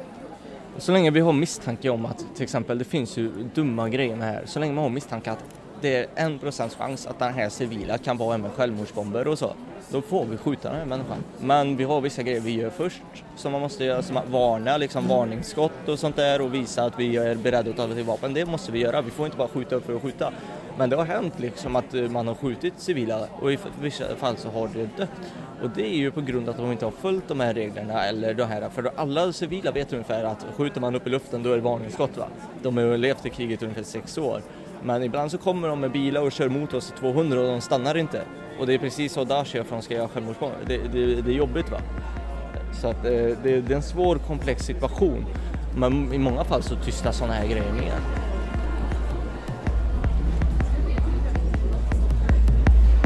Så 0.77 0.91
länge 0.91 1.11
vi 1.11 1.19
har 1.19 1.33
misstanke 1.33 1.89
om 1.89 2.05
att 2.05 2.25
till 2.35 2.43
exempel 2.43 2.77
det 2.77 2.85
finns 2.85 3.17
ju 3.17 3.31
dumma 3.53 3.89
grejer 3.89 4.15
med 4.15 4.27
här, 4.27 4.43
så 4.45 4.59
länge 4.59 4.73
man 4.73 4.83
har 4.83 4.89
misstanke 4.89 5.31
att 5.31 5.43
det 5.81 5.95
är 5.95 6.07
en 6.15 6.39
procents 6.39 6.75
chans 6.75 7.07
att 7.07 7.19
den 7.19 7.33
här 7.33 7.49
civila 7.49 7.97
kan 7.97 8.17
vara 8.17 8.35
en 8.35 8.41
med 8.41 8.51
självmordsbomber 8.51 9.27
och 9.27 9.39
så, 9.39 9.53
då 9.89 10.01
får 10.01 10.25
vi 10.25 10.37
skjuta 10.37 10.69
den 10.69 10.77
här 10.77 10.85
människan. 10.85 11.17
Men 11.41 11.77
vi 11.77 11.83
har 11.83 12.01
vissa 12.01 12.23
grejer 12.23 12.41
vi 12.41 12.51
gör 12.51 12.69
först 12.69 13.01
som 13.35 13.51
man 13.51 13.61
måste 13.61 13.85
göra, 13.85 14.01
som 14.01 14.17
att 14.17 14.29
varna, 14.29 14.77
liksom 14.77 15.07
varningsskott 15.07 15.87
och 15.87 15.99
sånt 15.99 16.15
där 16.15 16.41
och 16.41 16.53
visa 16.53 16.83
att 16.83 16.99
vi 16.99 17.17
är 17.17 17.35
beredda 17.35 17.69
att 17.69 17.77
ta 17.77 17.87
till 17.87 18.03
vapen. 18.03 18.33
Det 18.33 18.45
måste 18.45 18.71
vi 18.71 18.79
göra, 18.79 19.01
vi 19.01 19.11
får 19.11 19.25
inte 19.25 19.37
bara 19.37 19.47
skjuta 19.47 19.75
upp 19.75 19.85
för 19.85 19.95
att 19.95 20.01
skjuta. 20.01 20.33
Men 20.79 20.89
det 20.89 20.95
har 20.95 21.05
hänt 21.05 21.39
liksom 21.39 21.75
att 21.75 21.93
eh, 21.93 22.09
man 22.09 22.27
har 22.27 22.35
skjutit 22.35 22.73
civila 22.77 23.27
och 23.41 23.53
i 23.53 23.57
vissa 23.81 24.15
fall 24.15 24.37
så 24.37 24.49
har 24.49 24.69
det 24.73 24.89
dött. 24.97 25.09
Och 25.63 25.69
det 25.75 25.85
är 25.85 25.97
ju 25.97 26.11
på 26.11 26.21
grund 26.21 26.49
av 26.49 26.55
att 26.55 26.61
de 26.61 26.71
inte 26.71 26.85
har 26.85 26.91
följt 26.91 27.27
de 27.27 27.39
här 27.39 27.53
reglerna 27.53 28.05
eller 28.05 28.33
de 28.33 28.43
här, 28.43 28.69
för 28.69 28.91
alla 28.95 29.33
civila 29.33 29.71
vet 29.71 29.93
ungefär 29.93 30.23
att 30.23 30.45
skjuter 30.57 30.81
man 30.81 30.95
upp 30.95 31.07
i 31.07 31.09
luften 31.09 31.43
då 31.43 31.51
är 31.51 31.55
det 31.55 31.61
varningsskott 31.61 32.17
va. 32.17 32.27
De 32.61 32.77
har 32.77 32.83
ju 32.83 32.97
levt 32.97 33.25
i 33.25 33.29
kriget 33.29 33.63
ungefär 33.63 33.83
sex 33.83 34.17
år. 34.17 34.41
Men 34.83 35.03
ibland 35.03 35.31
så 35.31 35.37
kommer 35.37 35.67
de 35.67 35.79
med 35.79 35.91
bilar 35.91 36.21
och 36.21 36.31
kör 36.31 36.49
mot 36.49 36.73
oss 36.73 36.93
i 36.95 36.99
200 36.99 37.39
och 37.39 37.47
de 37.47 37.61
stannar 37.61 37.97
inte. 37.97 38.21
Och 38.59 38.67
det 38.67 38.73
är 38.73 38.77
precis 38.77 39.13
så 39.13 39.23
Daesh 39.23 39.55
gör 39.55 39.63
för 39.63 39.75
de 39.75 39.81
ska 39.81 39.93
göra 39.93 40.07
självmordsbombare. 40.07 40.59
Det, 40.67 40.77
det, 40.77 41.21
det, 41.21 41.31
är 41.31 41.35
jobbigt 41.35 41.71
va. 41.71 41.79
Så 42.81 42.87
att 42.87 43.05
eh, 43.05 43.11
det, 43.11 43.37
det 43.43 43.71
är 43.71 43.75
en 43.75 43.83
svår 43.83 44.15
komplex 44.15 44.63
situation. 44.63 45.25
Men 45.77 46.13
i 46.13 46.17
många 46.17 46.43
fall 46.43 46.63
så 46.63 46.75
tystas 46.75 47.17
sådana 47.17 47.33
här 47.33 47.47
grejer 47.47 47.73
ner. 47.73 48.28